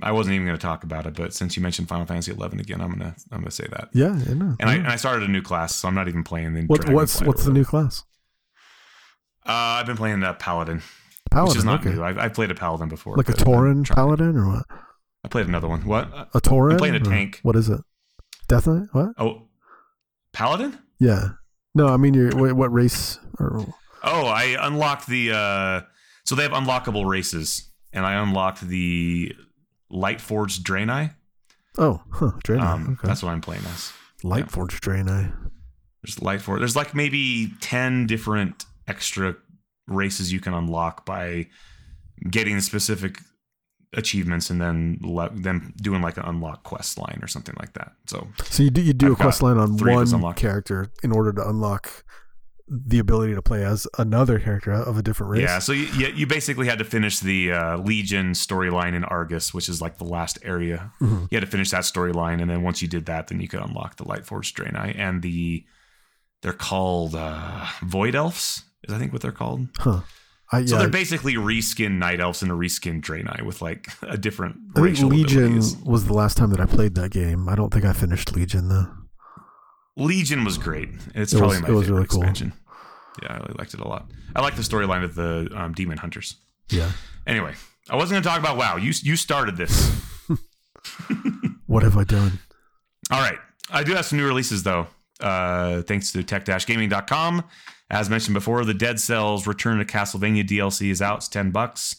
[0.02, 2.60] I wasn't even going to talk about it, but since you mentioned Final Fantasy 11
[2.60, 3.88] again, I'm gonna I'm gonna say that.
[3.92, 4.78] Yeah, yeah, no, And I yeah.
[4.80, 6.62] and I started a new class, so I'm not even playing the.
[6.66, 8.02] what, what's what's the new class?
[9.46, 10.82] Uh, I've been playing uh, Paladin,
[11.30, 11.48] Paladin.
[11.48, 11.94] which is not okay.
[11.94, 12.02] new.
[12.04, 13.16] I've, I've played a Paladin before.
[13.16, 14.66] like a Tauren Paladin or what?
[15.24, 15.84] I played another one.
[15.86, 16.08] What?
[16.34, 16.78] A Tauren?
[16.78, 17.40] playing a tank.
[17.42, 17.80] What is it?
[18.48, 18.88] Death Knight?
[18.92, 19.10] What?
[19.18, 19.48] Oh,
[20.32, 20.78] Paladin?
[20.98, 21.30] Yeah.
[21.74, 23.18] No, I mean, you're, what, what race?
[23.38, 23.64] Or,
[24.02, 25.32] Oh, I unlocked the.
[25.32, 25.80] uh
[26.24, 29.34] So they have unlockable races, and I unlocked the
[29.92, 31.14] Lightforged Draenei.
[31.78, 32.60] oh, huh, Draenei.
[32.62, 33.08] Um, okay.
[33.08, 33.92] That's what I'm playing as.
[34.22, 35.32] Lightforged Draenei.
[36.02, 36.58] There's Lightforged.
[36.60, 39.36] There's like maybe ten different extra
[39.86, 41.46] races you can unlock by
[42.30, 43.18] getting specific
[43.94, 47.92] achievements and then le- then doing like an unlock quest line or something like that.
[48.06, 50.20] So So you do, you do I've a quest line on three of us one
[50.20, 50.38] unlocked.
[50.38, 52.04] character in order to unlock
[52.72, 55.42] the ability to play as another character of a different race.
[55.42, 59.68] yeah, so you, you basically had to finish the uh, Legion storyline in Argus, which
[59.68, 60.92] is like the last area.
[61.00, 61.22] Mhm.
[61.30, 63.60] You had to finish that storyline, and then once you did that, then you could
[63.60, 65.64] unlock the Light Lightforged Draenei and the.
[66.42, 68.64] They're called uh, Void Elves.
[68.84, 69.66] Is I think what they're called.
[69.76, 70.00] Huh.
[70.52, 74.56] I, So they're basically reskin Night Elves and a reskin Draenei with like a different
[74.76, 75.76] I think Legion abilities.
[75.84, 77.48] was the last time that I played that game.
[77.48, 78.86] I don't think I finished Legion though.
[79.96, 80.88] Legion was great.
[81.14, 82.20] It's It probably was- my it was favorite really cool.
[82.22, 82.52] expansion.
[83.22, 84.10] Yeah, I really liked it a lot.
[84.36, 86.36] I like the storyline of the um, Demon Hunters.
[86.70, 86.90] Yeah.
[87.26, 87.54] Anyway,
[87.88, 88.76] I wasn't going to talk about WoW.
[88.76, 89.90] You you started this.
[91.66, 92.40] What have I done?
[93.12, 93.38] All right.
[93.70, 94.88] I do have some new releases, though,
[95.20, 97.44] uh, thanks to tech-gaming.com.
[97.88, 101.18] As mentioned before, the Dead Cells Return to Castlevania DLC is out.
[101.18, 101.96] It's 10 bucks.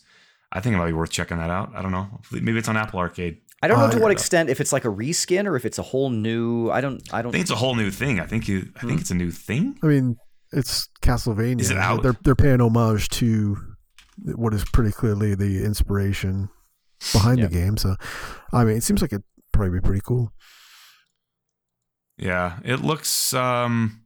[0.51, 1.71] I think it might be worth checking that out.
[1.73, 2.19] I don't know.
[2.33, 3.37] Maybe it's on Apple Arcade.
[3.63, 5.77] I don't know Uh, to what extent if it's like a reskin or if it's
[5.77, 6.69] a whole new.
[6.69, 7.01] I don't.
[7.13, 7.31] I I don't.
[7.31, 8.19] think it's a whole new thing.
[8.19, 9.77] I think you, I think it's a new thing.
[9.83, 10.17] I mean,
[10.51, 11.61] it's Castlevania.
[11.61, 12.03] Is it out?
[12.03, 13.57] They're they're paying homage to
[14.35, 16.49] what is pretty clearly the inspiration
[17.13, 17.47] behind Yeah.
[17.47, 17.77] the game.
[17.77, 17.95] So,
[18.53, 20.31] I mean, it seems like it'd probably be pretty cool.
[22.17, 24.01] Yeah, it looks um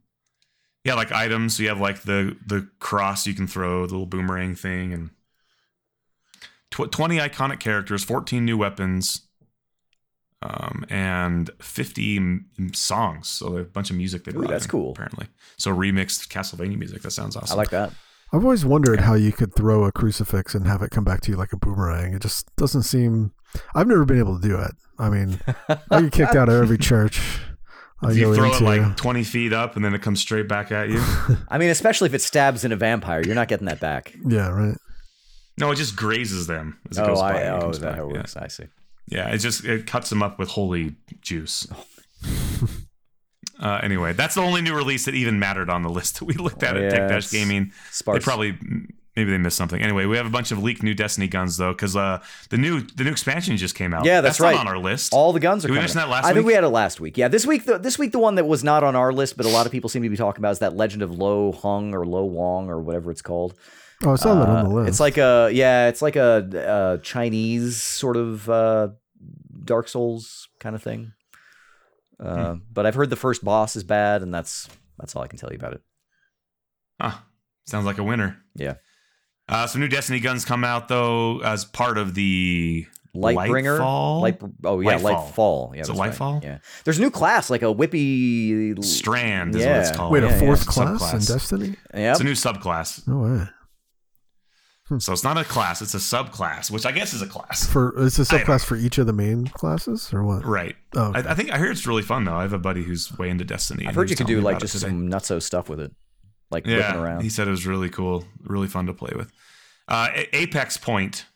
[0.84, 1.56] Yeah, like items.
[1.56, 5.10] So you have like the the cross you can throw, the little boomerang thing, and
[6.70, 9.25] tw- twenty iconic characters, fourteen new weapons,
[10.42, 13.28] um, and fifty m- songs.
[13.28, 14.90] So a bunch of music they Ooh, brought that's in, cool.
[14.92, 15.26] Apparently,
[15.56, 17.02] so remixed Castlevania music.
[17.02, 17.54] That sounds awesome.
[17.54, 17.92] I like that.
[18.32, 21.30] I've always wondered how you could throw a crucifix and have it come back to
[21.30, 22.12] you like a boomerang.
[22.14, 23.32] It just doesn't seem.
[23.74, 24.72] I've never been able to do it.
[24.98, 25.38] I mean,
[25.90, 27.20] I get kicked out of every church
[28.02, 28.58] I you throw into.
[28.58, 31.02] it like twenty feet up, and then it comes straight back at you.
[31.48, 34.12] I mean, especially if it stabs in a vampire, you're not getting that back.
[34.26, 34.76] yeah, right.
[35.58, 37.44] no, it just grazes them as it Oh, goes by.
[37.44, 37.96] I, oh, is that back.
[37.98, 38.42] how it Yeah.
[38.42, 38.64] I see.
[39.08, 41.66] Yeah, it just it cuts them up with holy juice.
[43.60, 46.34] uh, anyway, that's the only new release that even mattered on the list that we
[46.34, 47.72] looked at Oh, at yeah, Tech Dash Gaming.
[47.90, 48.18] Sparse.
[48.18, 48.58] They probably
[49.14, 49.80] maybe they missed something.
[49.80, 52.80] Anyway, we have a bunch of leaked new Destiny guns though, because uh, the new
[52.80, 54.04] the new expansion just came out.
[54.04, 54.58] Yeah, that's not right.
[54.58, 55.12] on our list.
[55.14, 55.82] All the guns are Did we coming.
[55.84, 57.16] mention that last I think we had it last week.
[57.16, 59.46] Yeah, this week, the, this week, the one that was not on our list, but
[59.46, 61.94] a lot of people seem to be talking about is that Legend of Lo Hung
[61.94, 63.54] or Lo Wong or whatever it's called.
[64.04, 64.88] Oh, I saw that on the Uh, list.
[64.90, 68.88] It's like a yeah, it's like a, a Chinese sort of uh,
[69.64, 71.12] Dark Souls kind of thing.
[72.18, 72.58] Uh, Hmm.
[72.72, 74.68] But I've heard the first boss is bad, and that's
[74.98, 75.82] that's all I can tell you about it.
[77.00, 77.24] Ah,
[77.66, 78.38] sounds like a winner.
[78.54, 78.74] Yeah.
[79.48, 84.20] Uh, some new Destiny guns come out though as part of the Lightbringer, Lightfall?
[84.20, 85.32] Light, oh yeah, Lightfall.
[85.32, 85.74] Lightfall.
[85.74, 86.12] Yeah, Is it that's right.
[86.12, 86.42] Lightfall?
[86.42, 88.82] Yeah, there's a new class like a whippy.
[88.84, 89.80] Strand is what Yeah.
[89.80, 90.12] it's called.
[90.12, 90.38] Wait, yeah, a yeah.
[90.40, 91.76] fourth class in Destiny?
[91.94, 92.12] Yep.
[92.12, 93.06] It's a new subclass.
[93.06, 93.48] No way.
[94.98, 97.66] So it's not a class, it's a subclass, which I guess is a class.
[97.66, 100.44] For it's a subclass for each of the main classes or what?
[100.44, 100.76] Right.
[100.94, 101.28] Oh, I, okay.
[101.28, 102.36] I think I hear it's really fun though.
[102.36, 103.84] I have a buddy who's way into Destiny.
[103.86, 104.86] I've heard you was can do like just today.
[104.86, 105.92] some nutso stuff with it,
[106.52, 107.22] like whipping Yeah, around.
[107.22, 109.32] he said it was really cool, really fun to play with.
[109.88, 111.26] Uh, Apex Point.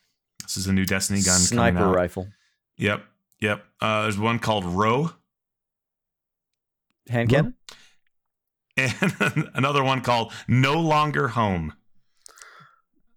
[0.45, 1.97] This is a new Destiny gun Sniper coming out.
[1.97, 2.29] rifle,
[2.77, 3.03] Yep,
[3.41, 3.65] yep.
[3.81, 5.11] Uh, there's one called Row,
[7.09, 7.53] hand Well,
[8.77, 8.95] cannon.
[9.27, 11.75] and another one called No Longer Home.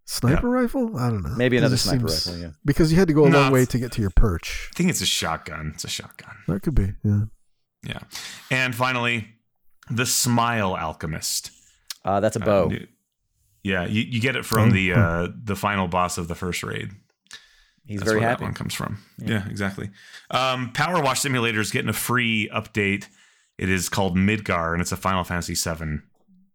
[0.06, 0.97] Sniper rifle?
[0.97, 1.30] I don't know.
[1.36, 2.41] Maybe another sniper seems- rifle.
[2.41, 2.49] Yeah.
[2.66, 4.70] Because you had to go a No, long way to get to your perch.
[4.74, 5.72] I think it's a shotgun.
[5.76, 6.36] It's a shotgun.
[6.47, 6.93] That could be.
[7.04, 7.22] Yeah.
[7.84, 7.99] Yeah.
[8.51, 9.30] And finally,
[9.89, 11.51] the Smile Alchemist.
[12.06, 12.68] Uh, that's a Uh, bow.
[12.68, 12.88] new-
[13.64, 16.64] yeah, you, you get it from Oh, the uh, the final boss of the first
[16.64, 16.91] raid.
[17.86, 18.39] He's That's very where happy.
[18.41, 18.99] that one comes from.
[19.18, 19.30] Yeah.
[19.45, 19.89] Yeah, exactly.
[20.32, 23.08] Um, Power Wash Simulator is getting a free update.
[23.58, 25.99] It is called Midgar, and it's a Final Fantasy VII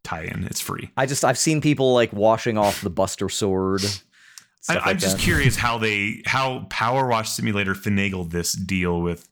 [0.05, 0.45] tie-in.
[0.45, 0.91] It's free.
[0.97, 3.83] I just I've seen people like washing off the Buster Sword.
[4.69, 5.23] I, I'm like just that.
[5.23, 9.29] curious how they how Power Wash Simulator finagled this deal with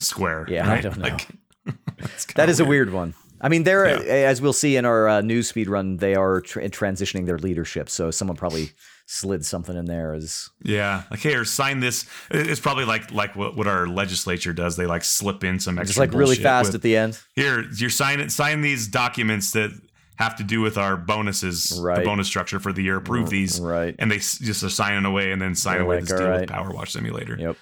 [0.00, 0.46] Square.
[0.50, 1.16] Yeah, I don't know.
[1.98, 3.14] it's That kinda a weird one.
[3.40, 4.28] I mean, they're Yeah.
[4.28, 7.88] as we'll see in our uh, news speed run, they are tra- transitioning their leadership.
[7.90, 8.70] So someone probably
[9.06, 12.06] slid something in there as Yeah, like here, sign this.
[12.30, 14.76] It's probably like like what, what our legislature does.
[14.76, 17.18] They like slip in some extra just like really fast with- at the end.
[17.34, 19.70] here you're signing sign these documents that
[20.18, 21.98] have to do with our bonuses Right.
[21.98, 23.94] the bonus structure for the year approve these Right.
[23.98, 26.40] and they just are signing away and then sign They're away like, this deal right.
[26.40, 27.56] with power wash simulator Yep.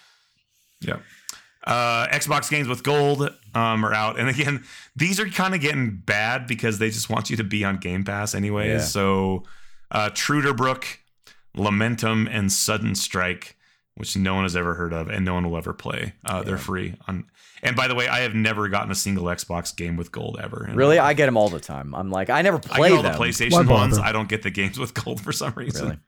[0.80, 1.02] yep
[1.66, 3.22] uh, xbox games with gold
[3.54, 4.62] um, are out and again
[4.94, 8.04] these are kind of getting bad because they just want you to be on game
[8.04, 8.78] pass anyways Yeah.
[8.86, 9.44] so
[9.90, 10.84] uh, Trüberbrook
[11.56, 13.56] lamentum and sudden strike
[13.96, 16.58] which no one has ever heard of and no one will ever play uh, they're
[16.58, 17.24] free on
[17.64, 20.70] and by the way i have never gotten a single xbox game with gold ever
[20.74, 21.94] Really, I get them all the time.
[21.94, 23.12] I'm like, I never I play get all them.
[23.12, 23.98] the PlayStation ones.
[23.98, 25.84] I don't get the games with gold for some reason.
[25.86, 25.98] Really?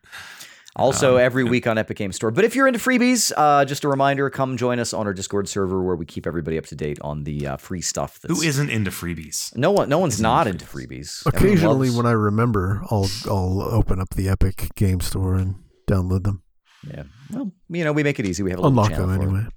[0.75, 2.31] Also, Um, every week on Epic Game Store.
[2.31, 5.49] But if you're into freebies, uh, just a reminder: come join us on our Discord
[5.49, 8.21] server where we keep everybody up to date on the uh, free stuff.
[8.21, 9.57] That's, Who isn't into freebies?
[9.57, 11.25] No one, no one's isn't not into into freebies.
[11.25, 15.55] Occasionally, loves- when I remember, I'll I'll open up the Epic Game Store and
[15.89, 16.43] download them.
[16.87, 18.43] yeah, well, you know, we make it easy.
[18.43, 19.29] We have a little Unlock channel them for it.
[19.29, 19.49] anyway.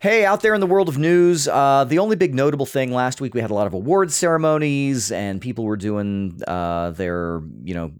[0.00, 3.20] Hey, out there in the world of news, uh, the only big notable thing last
[3.20, 7.74] week we had a lot of awards ceremonies and people were doing uh, their, you
[7.74, 7.90] know,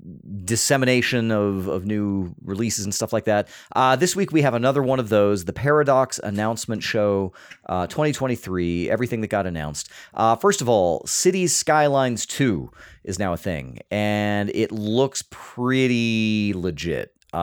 [0.45, 3.49] dissemination of, of new releases and stuff like that.
[3.75, 7.33] Uh, this week we have another one of those, the Paradox Announcement Show
[7.67, 9.91] uh, 2023, everything that got announced.
[10.15, 12.71] Uh, first of all, Cities Skylines 2
[13.03, 17.18] is now a thing, and it looks pretty legit.
[17.33, 17.37] Uh,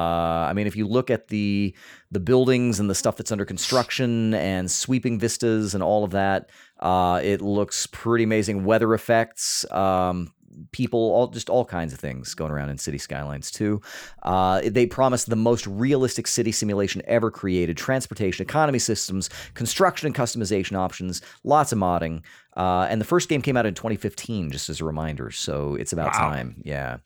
[0.49, 1.75] I mean, if you look at the
[2.11, 6.49] the buildings and the stuff that's under construction and sweeping vistas and all of that,
[6.79, 8.63] uh, it looks pretty amazing.
[8.65, 10.31] Weather effects, um,
[10.71, 13.81] people, all just all kinds of things going around in City Skylines 2.
[14.23, 17.77] Uh, they promise the most realistic city simulation ever created.
[17.77, 22.21] Transportation, economy systems, construction and customization options, lots of modding.
[22.55, 25.31] Uh, and the first game came out in 2015, just as a reminder.
[25.31, 26.29] So it's about Wow.
[26.29, 26.55] time.
[26.63, 26.97] Yeah.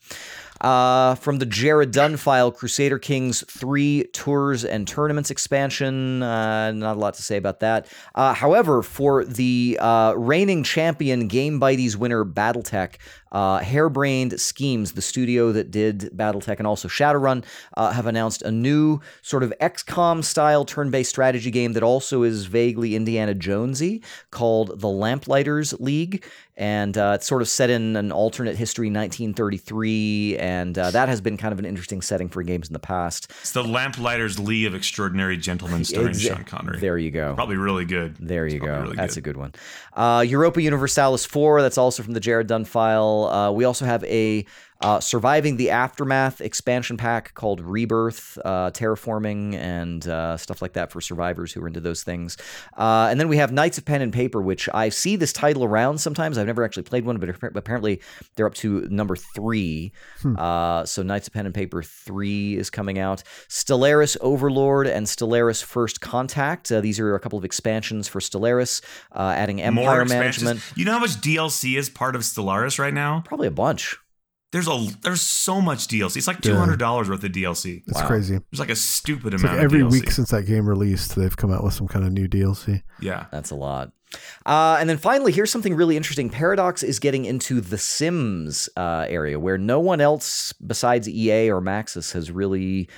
[0.60, 6.22] Uh, from the Jared Dunn file, Crusader Kings 3 Tours and Tournaments expansion.
[6.22, 7.86] Uh, not a lot to say about that.
[8.14, 12.96] Uh, however, for the uh, reigning champion Game Bitey's winner Battletech,
[13.32, 17.42] uh, Harebrained Schemes, the studio that did Battletech and also Shadowrun,
[17.78, 22.22] uh, have announced a new sort of XCOM style turn based strategy game that also
[22.22, 24.88] is vaguely Indiana Jonesy called the
[25.40, 26.24] Lamplighters League.
[26.56, 31.22] And uh, it's sort of set in an alternate history, 1933, and uh, that has
[31.22, 33.30] been kind of an interesting setting for games in the past.
[33.40, 36.78] It's the Lamplighters League of Extraordinary Gentlemen starring Sean Connery.
[36.78, 37.34] There you go.
[37.34, 38.16] Probably really good.
[38.20, 38.82] There you go.
[38.82, 39.20] really that's good.
[39.20, 39.54] a good one.
[39.94, 43.24] Uh, Europa Universalis 4, that's also from the Jared Dunn file.
[43.24, 44.44] Uh, we also have a
[44.80, 50.90] uh, Surviving the Aftermath expansion pack called Rebirth, uh, terraforming, and uh, stuff like that
[50.90, 52.36] for survivors who are into those things.
[52.76, 55.64] Uh, and then we have Knights of Pen and Paper, which I see this title
[55.64, 56.38] around sometimes.
[56.38, 58.00] I've never actually played one, but apparently
[58.36, 59.92] they're up to number three.
[60.36, 63.22] Uh, so Knights of Pen and Paper 3 is coming out.
[63.48, 66.70] Stellaris Overlord and Stellaris First Contact.
[66.70, 70.04] Uh, these are a couple of expansions for Stellaris, uh, adding Empire More.
[70.04, 70.60] Management.
[70.76, 73.22] You know how much DLC is part of Stellaris right now?
[73.26, 73.98] Probably a bunch.
[74.52, 76.16] There's a there's so much DLC.
[76.16, 77.82] It's like two hundred dollars worth of DLC.
[77.86, 78.06] It's Wow.
[78.06, 78.38] crazy.
[78.50, 79.92] There's like a stupid It's amount like every of DLC.
[79.92, 82.82] week since that game released, they've come out with some kind of new DLC.
[83.00, 83.26] yeah.
[83.30, 83.92] That's a lot.
[84.44, 86.30] Uh, and then finally, here's something really interesting.
[86.30, 91.60] Paradox is getting into the Sims uh, area where no one else besides EA or
[91.62, 92.88] Maxis has really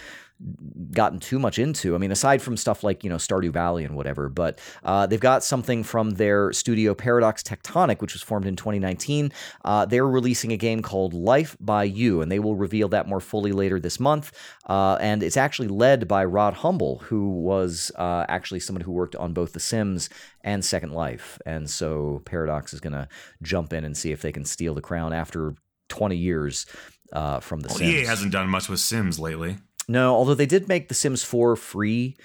[0.92, 1.94] gotten too much into.
[1.94, 5.20] I mean, aside from stuff like, you know, Stardew Valley and whatever, but uh, they've
[5.20, 9.32] got something from their studio Paradox Tectonic, which was formed in 2019.
[9.64, 13.20] Uh, they're releasing a game called Life by You, and they will reveal that more
[13.20, 14.32] fully later this month.
[14.66, 19.16] Uh, and it's actually led by Rod Humble, who was uh, actually someone who worked
[19.16, 20.10] on both The Sims
[20.42, 21.38] and Second Life.
[21.46, 23.08] And so Paradox is going to
[23.42, 25.54] jump in and see if they can steal the crown after
[25.88, 26.66] 20 years
[27.12, 27.90] uh, from The Well, Sims.
[27.90, 29.58] EA hasn't done much with Sims lately.
[29.88, 32.16] No, although they did make The Sims 4 free.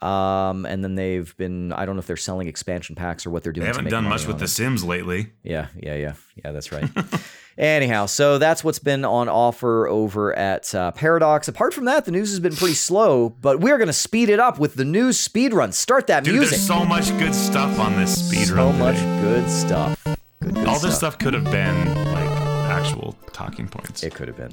[0.00, 3.42] Um, and then they've been, I don't know if they're selling expansion packs or what
[3.42, 3.62] they're doing.
[3.62, 4.48] They haven't make done much with The it.
[4.48, 5.32] Sims lately.
[5.42, 6.12] Yeah, yeah, yeah.
[6.44, 6.84] Yeah, that's right.
[7.58, 11.48] Anyhow, so that's what's been on offer over at uh, Paradox.
[11.48, 14.38] Apart from that, the news has been pretty slow, but we're going to speed it
[14.38, 15.72] up with the news speed run.
[15.72, 16.50] Start that Dude, music.
[16.50, 18.78] there's so much good stuff on this speed So run.
[18.78, 19.98] much good stuff.
[20.42, 21.14] Good, good All this stuff.
[21.14, 22.28] stuff could have been like
[22.68, 24.52] actual talking points, It could have been.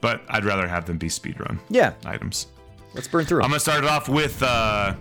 [0.00, 2.46] But I'd rather have them be speedrun Yeah, items.
[2.94, 3.38] let's burn through.
[3.40, 3.50] I'm 'em.
[3.50, 4.94] gonna start it off with uh,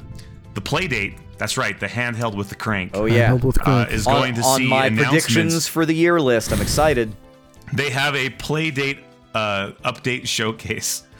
[0.53, 1.15] the play date.
[1.37, 2.91] That's right, the handheld with the crank.
[2.93, 3.29] Oh yeah.
[3.31, 3.91] Handheld with uh, crank.
[3.91, 5.25] is on, going to on see my announcements.
[5.25, 6.51] predictions for the year list.
[6.51, 7.15] I'm excited.
[7.73, 8.99] They have a play date
[9.33, 11.03] uh, update showcase.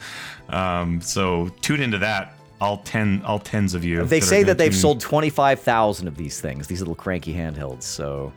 [0.48, 2.34] Um, so tune into that.
[2.60, 4.04] All ten, all tens of you.
[4.04, 7.32] They are say gonna that they've tune- sold 25,000 of these things, these little cranky
[7.32, 7.84] handhelds.
[7.84, 8.32] So,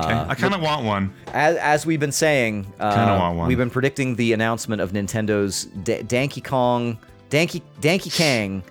[0.00, 1.12] uh, I kind of want one.
[1.32, 3.48] as, as we've been saying, uh, want one.
[3.48, 6.98] we've been predicting the announcement of Nintendo's D- Donkey Kong,
[7.30, 8.62] Donkey, Donkey Kang,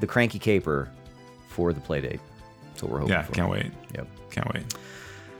[0.00, 0.90] the Cranky Caper
[1.48, 2.20] for the Playdate.
[2.70, 3.32] That's what we're hoping Yeah, for.
[3.32, 3.70] can't wait.
[3.94, 4.06] Yep.
[4.30, 4.62] Can't wait.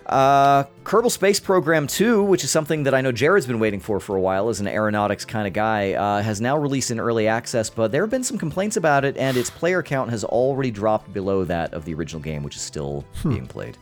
[0.06, 4.00] Uh, Kerbal Space Program 2, which is something that I know Jared's been waiting for
[4.00, 7.28] for a while as an aeronautics kind of guy, uh, has now released in early
[7.28, 10.72] access, but there have been some complaints about it, and its player count has already
[10.72, 13.76] dropped below that of the original game, which is still being played.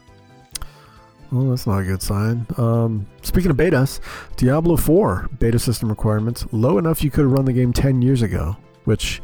[1.30, 2.46] Well, that's not a good sign.
[2.56, 4.00] Um, speaking of betas,
[4.36, 8.22] Diablo 4 beta system requirements low enough you could have run the game 10 years
[8.22, 9.20] ago, which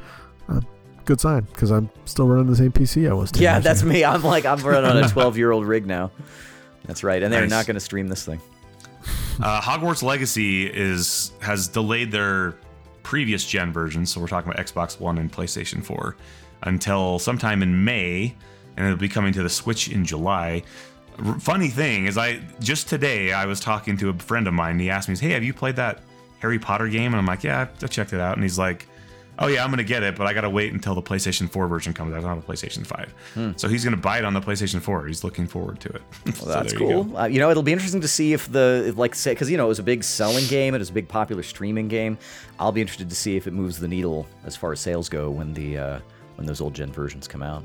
[0.51, 0.61] uh,
[1.07, 3.33] good sign because I'm still running the same PC I was.
[3.33, 3.91] 10 Yeah, years that's ago.
[3.91, 4.05] me.
[4.05, 6.11] I'm like, I'm running on a 12 year old rig now.
[6.85, 7.23] That's right.
[7.23, 7.51] And they're Nice.
[7.51, 8.41] not going to stream this thing.
[9.43, 12.55] Uh, Hogwarts Legacy is has delayed their
[13.03, 16.17] previous gen version, so we're talking about Xbox One and PlayStation 4
[16.63, 18.35] until sometime in May,
[18.77, 20.63] and it'll be coming to the Switch in July.
[21.25, 24.73] R- funny thing is, I just today I was talking to a friend of mine.
[24.73, 26.01] And he asked me, "Hey, have you played that
[26.41, 28.87] Harry Potter game?" And I'm like, "Yeah, I checked it out." And he's like,
[29.39, 31.93] "Oh yeah, I'm gonna get it, but I gotta wait until the PlayStation 4 version
[31.93, 32.19] comes out.
[32.19, 35.07] I don't have a PlayStation 5, so he's gonna buy it on the PlayStation 4.
[35.07, 36.03] He's looking forward to it.
[36.35, 37.17] So Well, that's there you cool.
[37.17, 39.57] Uh, you know, it'll be interesting to see if the, if, like, say, because, you
[39.57, 42.19] know, it was a big selling game, it was a big popular streaming game.
[42.59, 45.31] I'll be interested to see if it moves the needle as far as sales go
[45.31, 45.99] when the, uh,
[46.37, 47.65] when those old gen versions come out.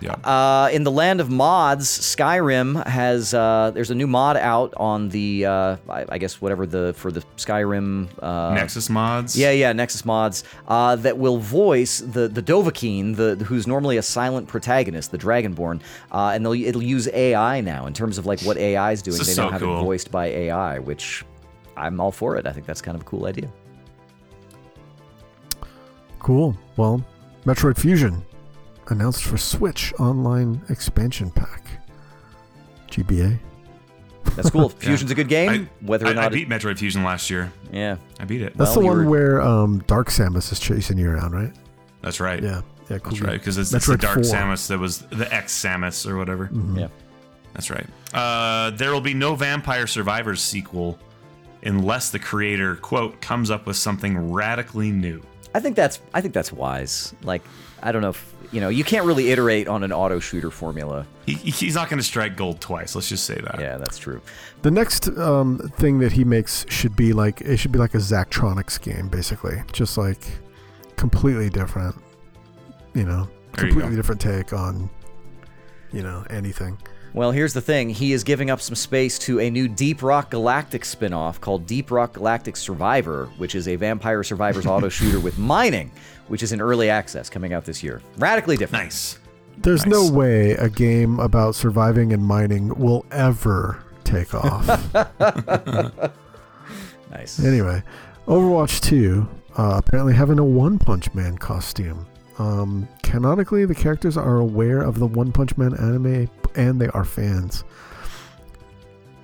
[0.00, 0.12] Yeah.
[0.12, 5.08] Uh, in the land of mods, Skyrim has uh, there's a new mod out on
[5.08, 9.36] the uh, I, I guess whatever the for the Skyrim uh, Nexus mods.
[9.36, 14.02] Yeah, yeah, Nexus mods uh, that will voice the the Dovahkiin, the who's normally a
[14.02, 15.80] silent protagonist, the Dragonborn,
[16.12, 19.18] uh, and they'll it'll use AI now in terms of like what AI is doing.
[19.18, 19.80] This They is now so have cool.
[19.80, 21.24] it voiced by AI, which
[21.76, 22.46] I'm all for it.
[22.46, 23.50] I think that's kind of a cool idea.
[26.20, 26.56] Cool.
[26.76, 27.04] Well,
[27.44, 28.24] Metroid Fusion
[28.90, 31.64] announced for Switch online expansion pack.
[32.90, 33.38] GBA.
[34.36, 34.68] That's cool.
[34.80, 35.50] Fusion's a good game.
[35.82, 37.52] I, whether or I, not I it- beat Metroid Fusion last year.
[37.72, 37.96] yeah.
[38.20, 38.56] I beat it.
[38.56, 41.52] That's Well, the one were- where um, Dark Samus is chasing you around, right?
[42.02, 42.42] That's right.
[42.42, 43.10] Yeah, yeah, cool.
[43.12, 43.32] That's right.
[43.38, 44.22] Because it's, it's the Dark 4.
[44.24, 46.50] Samus that was the X Samus or whatever.
[46.74, 46.88] Yeah.
[47.54, 47.86] That's right.
[48.14, 50.98] Uh, there will be no Vampire Survivors sequel
[51.64, 55.20] unless the creator quote comes up with something radically new.
[55.54, 57.14] I think that's I think that's wise.
[57.24, 57.42] Like
[57.82, 61.06] I don't know if you know you can't really iterate on an auto shooter formula.
[61.26, 62.94] He, he's not going to strike gold twice.
[62.94, 63.60] Let's just say that.
[63.60, 64.20] Yeah, that's true.
[64.62, 67.98] The next um, thing that he makes should be like it should be like a
[67.98, 70.26] Zachtronics game, basically, just like
[70.96, 71.94] completely different.
[72.94, 73.96] You know, There you completely go.
[73.96, 74.88] different take on
[75.92, 76.78] you know anything.
[77.14, 77.90] Well, here's the thing.
[77.90, 81.90] He is giving up some space to a new Deep Rock Galactic spin-off called Deep
[81.90, 85.90] Rock Galactic Survivor, which is a Vampire Survivors auto shooter with mining,
[86.28, 88.02] which is in early access coming out this year.
[88.18, 88.84] Radically different.
[88.84, 89.18] Nice.
[89.58, 94.94] There's no way a game about surviving and mining will ever take off.
[97.10, 97.42] Nice.
[97.42, 97.82] anyway,
[98.26, 102.06] Overwatch 2 uh, apparently having a One Punch Man costume.
[102.38, 106.28] Um, canonically, the characters are aware of the One Punch Man anime
[106.58, 107.64] and they are fans.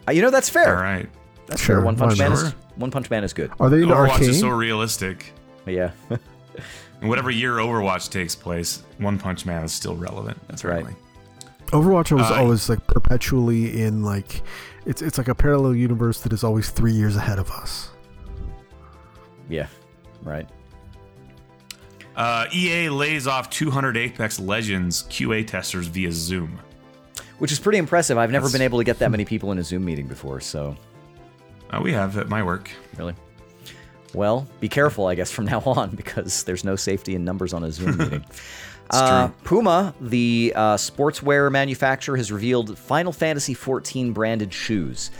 [0.08, 0.76] Uh, you know that's fair.
[0.76, 1.08] All right.
[1.46, 1.84] That's Sure, fair.
[1.84, 2.44] One Punch why Man not?
[2.46, 3.50] is One Punch Man is good.
[3.60, 4.30] Are they into Overwatch arcane?
[4.30, 5.32] is so realistic.
[5.66, 5.90] Yeah.
[7.00, 10.38] And whatever year Overwatch takes place, One Punch Man is still relevant.
[10.48, 10.78] That's right.
[10.80, 11.02] apparently.
[11.66, 14.40] Overwatch was Uh, always like perpetually in like
[14.86, 17.90] it's it's like a parallel universe that is always three years ahead of us.
[19.50, 19.66] yeah.
[20.22, 20.48] Right.
[22.16, 26.60] Uh, EA lays off 200 Apex Legends QA testers via Zoom.
[27.38, 28.16] Which is pretty impressive.
[28.16, 30.40] I've never That's- been able to get that many people in a Zoom meeting before,
[30.40, 30.76] so
[31.70, 32.70] Uh, we have at my work.
[32.96, 33.14] really.
[34.14, 37.64] Well, be careful, I guess, from now on because there's no safety in numbers on
[37.64, 38.24] a Zoom meeting.
[38.90, 45.10] Uh, Puma, the uh, sportswear manufacturer, has revealed Final Fantasy XIV branded shoes.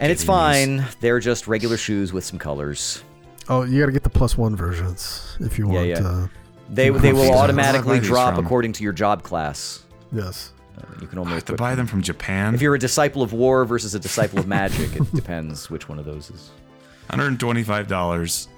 [0.00, 0.26] And it's Kitties.
[0.26, 0.84] fine.
[1.00, 3.04] They're just regular shoes with some colors.
[3.48, 5.88] Oh, you got to get the plus one versions if you Yeah, want.
[5.88, 5.98] yeah.
[5.98, 6.26] Uh,
[6.70, 8.44] They, they will automatically drop from?
[8.44, 9.84] according to your job class.
[10.10, 10.52] yes.
[10.78, 12.54] Uh, you can I only have to buy them from Japan.
[12.54, 15.98] If you're a disciple of war versus a disciple of magic, it depends which one
[15.98, 16.50] of those is.
[17.10, 18.48] $125.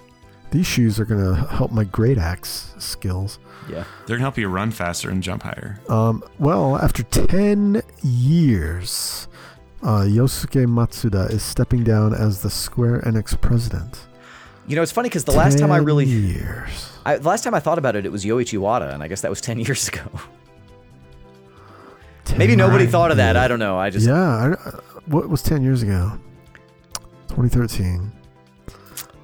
[0.51, 3.39] These shoes are gonna help my great axe skills.
[3.69, 3.85] Yeah.
[4.07, 5.81] They're going to help you run faster and jump higher.
[5.89, 9.29] Um, well, after ten years,
[9.83, 14.07] uh, Yosuke Matsuda is stepping down as the Square Enix president.
[14.67, 16.91] You know, it's funny because the last time I really, years.
[17.05, 19.21] I, the last time I thought about it, it was Yoichi Wada, and I guess
[19.21, 20.03] that was ten years ago.
[22.39, 23.37] Maybe nobody 10 thought of that.
[23.37, 23.78] I don't know.
[23.78, 26.12] I just Yeah, I, uh, what was ten years ago?
[27.28, 28.12] 2013.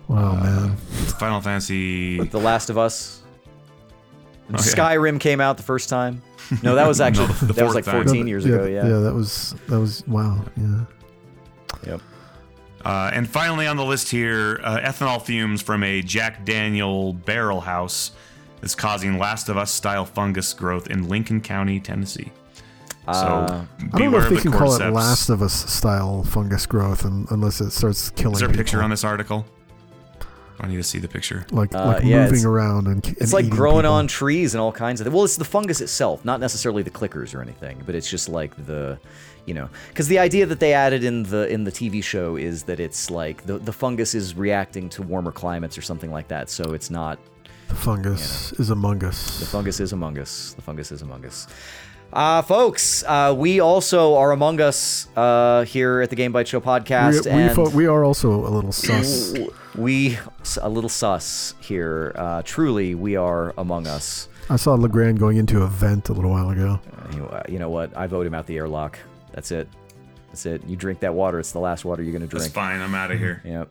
[0.09, 0.77] Wow, Uh, man.
[1.19, 2.21] Final Fantasy.
[2.25, 3.23] The Last of Us.
[4.49, 4.57] Oh, yeah.
[4.59, 6.23] Skyrim came out the first time.
[6.63, 8.05] No, that was actually No, the that was fourth like time.
[8.05, 8.65] 14 years ago.
[8.67, 8.87] Yeah.
[8.89, 10.45] yeah, that was that was wow.
[10.57, 10.85] Yeah.
[11.87, 12.01] Yep.
[12.85, 17.61] Uh, and finally on the list here, uh, ethanol fumes from a Jack Daniel barrel
[17.61, 18.13] house
[18.63, 22.33] is causing Last of Us style fungus growth in Lincoln County, Tennessee.
[23.13, 24.91] So Uh, I don't know if of they the can call it.
[24.93, 28.35] Last of Us style fungus growth un unless it starts killing.
[28.35, 28.85] Is there a picture people.
[28.85, 29.47] on this article?
[30.63, 31.47] I need to see the picture.
[31.51, 33.95] Like Uh, like yeah, moving around and It's like growing people.
[33.95, 35.07] on trees and all kinds of.
[35.07, 38.29] Th- well, it's the fungus itself, not necessarily the clickers or anything, but it's just
[38.29, 38.99] like the,
[39.47, 42.65] you know, because the idea that they added in the in the TV show is
[42.65, 46.51] that it's like the the fungus is reacting to warmer climates or something like that,
[46.51, 47.19] so it's not.
[47.69, 49.39] The fungus is among us.
[49.41, 50.53] The fungus is among us.
[50.57, 51.47] The fungus is among us.
[52.13, 56.61] Uh, folks, uh, we also are among us uh, here at the Game Bite Show
[56.61, 59.33] podcast, we, we, and fo- we are also a little sus.
[59.77, 60.19] we
[60.61, 62.13] a little sus here.
[62.17, 64.29] Uh, truly, we are among us.
[64.49, 66.81] I saw LeGrand going into a vent a little while ago.
[66.93, 67.97] Uh, you, uh, you know what?
[67.97, 68.99] I vote him out the airlock.
[69.33, 69.69] That's it.
[70.29, 70.65] That's it.
[70.67, 71.39] You drink that water.
[71.39, 72.55] It's the last water you're going to That's drink.
[72.55, 72.81] fine.
[72.81, 73.41] I'm out of here.
[73.45, 73.69] Yep.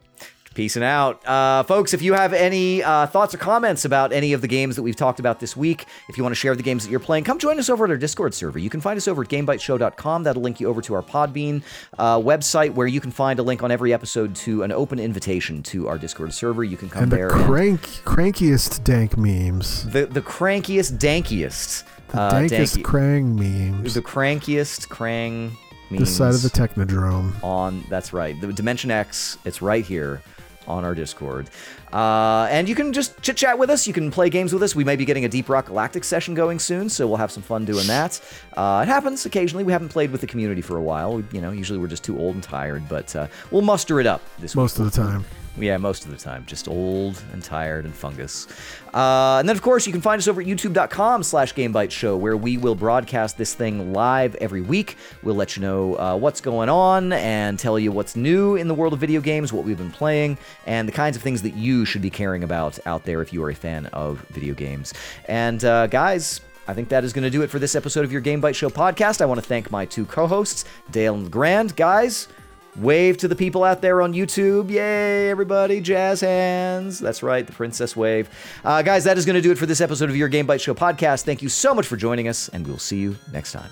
[0.60, 1.26] Peacing out.
[1.26, 4.76] Uh, folks, if you have any uh, thoughts or comments about any of the games
[4.76, 7.00] that we've talked about this week, if you want to share the games that you're
[7.00, 8.60] playing, come join us over at our Discord server.
[8.60, 10.24] You can find us over at GameBiteShow.com.
[10.24, 11.64] That'll link you over to our Podbean
[11.98, 15.64] uh, website where you can find a link on every episode to an open invitation
[15.64, 16.66] to our Discord server.
[16.66, 19.90] You can come And the there and crank crankiest dank memes.
[19.90, 21.86] the, the crankiest, dankiest.
[22.10, 23.94] The uh, dankest danky- krang memes.
[23.94, 25.52] the crankiest krang
[25.90, 26.02] memes.
[26.02, 27.42] This side of the Technodrome.
[27.42, 30.22] on that's right the dimension x it's right here
[30.70, 31.50] on our discord.
[31.92, 33.88] Uh, and you can just chit chat with us.
[33.88, 34.76] You can play games with us.
[34.76, 37.44] We may be getting a deep rock galactic session going soon so we'll have some
[37.44, 38.22] fun doing that.
[38.56, 39.64] Uh, it happens occasionally.
[39.64, 41.24] We haven't played with the community for a while.
[41.32, 44.22] You know usually we're just too old and tired but uh, we'll muster it up
[44.40, 45.26] this Most week of the time.
[45.58, 46.46] Yeah, most of the time.
[46.46, 48.48] Just old and tired and fungus.
[48.94, 51.54] Uh, and then, of course, you can find us over at youtube.com slash
[51.90, 54.96] Show, where we will broadcast this thing live every week.
[55.24, 58.74] We'll let you know uh, what's going on and tell you what's new in the
[58.74, 61.86] world of video games, what we've been playing, and the kinds of things that you
[61.86, 64.94] should be caring about out there if you are a fan of video games.
[65.28, 68.12] And, uh, guys, I think that is going to do it for this episode of
[68.12, 69.22] your Game Bite Show podcast.
[69.22, 71.76] I want to thank my two co hosts, Dale and Grand.
[71.76, 72.28] Guys,
[72.76, 74.70] wave to the people out there on YouTube.
[74.70, 77.00] Yay, everybody, jazz hands.
[77.00, 78.30] That's right, the princess wave.
[78.64, 80.62] Uh, guys, that is going to do it for this episode of your Game Bite
[80.62, 81.24] Show podcast.
[81.24, 83.70] Thank you so much for joining us, and we'll see you next time.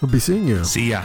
[0.00, 0.64] We'll be seeing you.
[0.64, 1.04] See ya.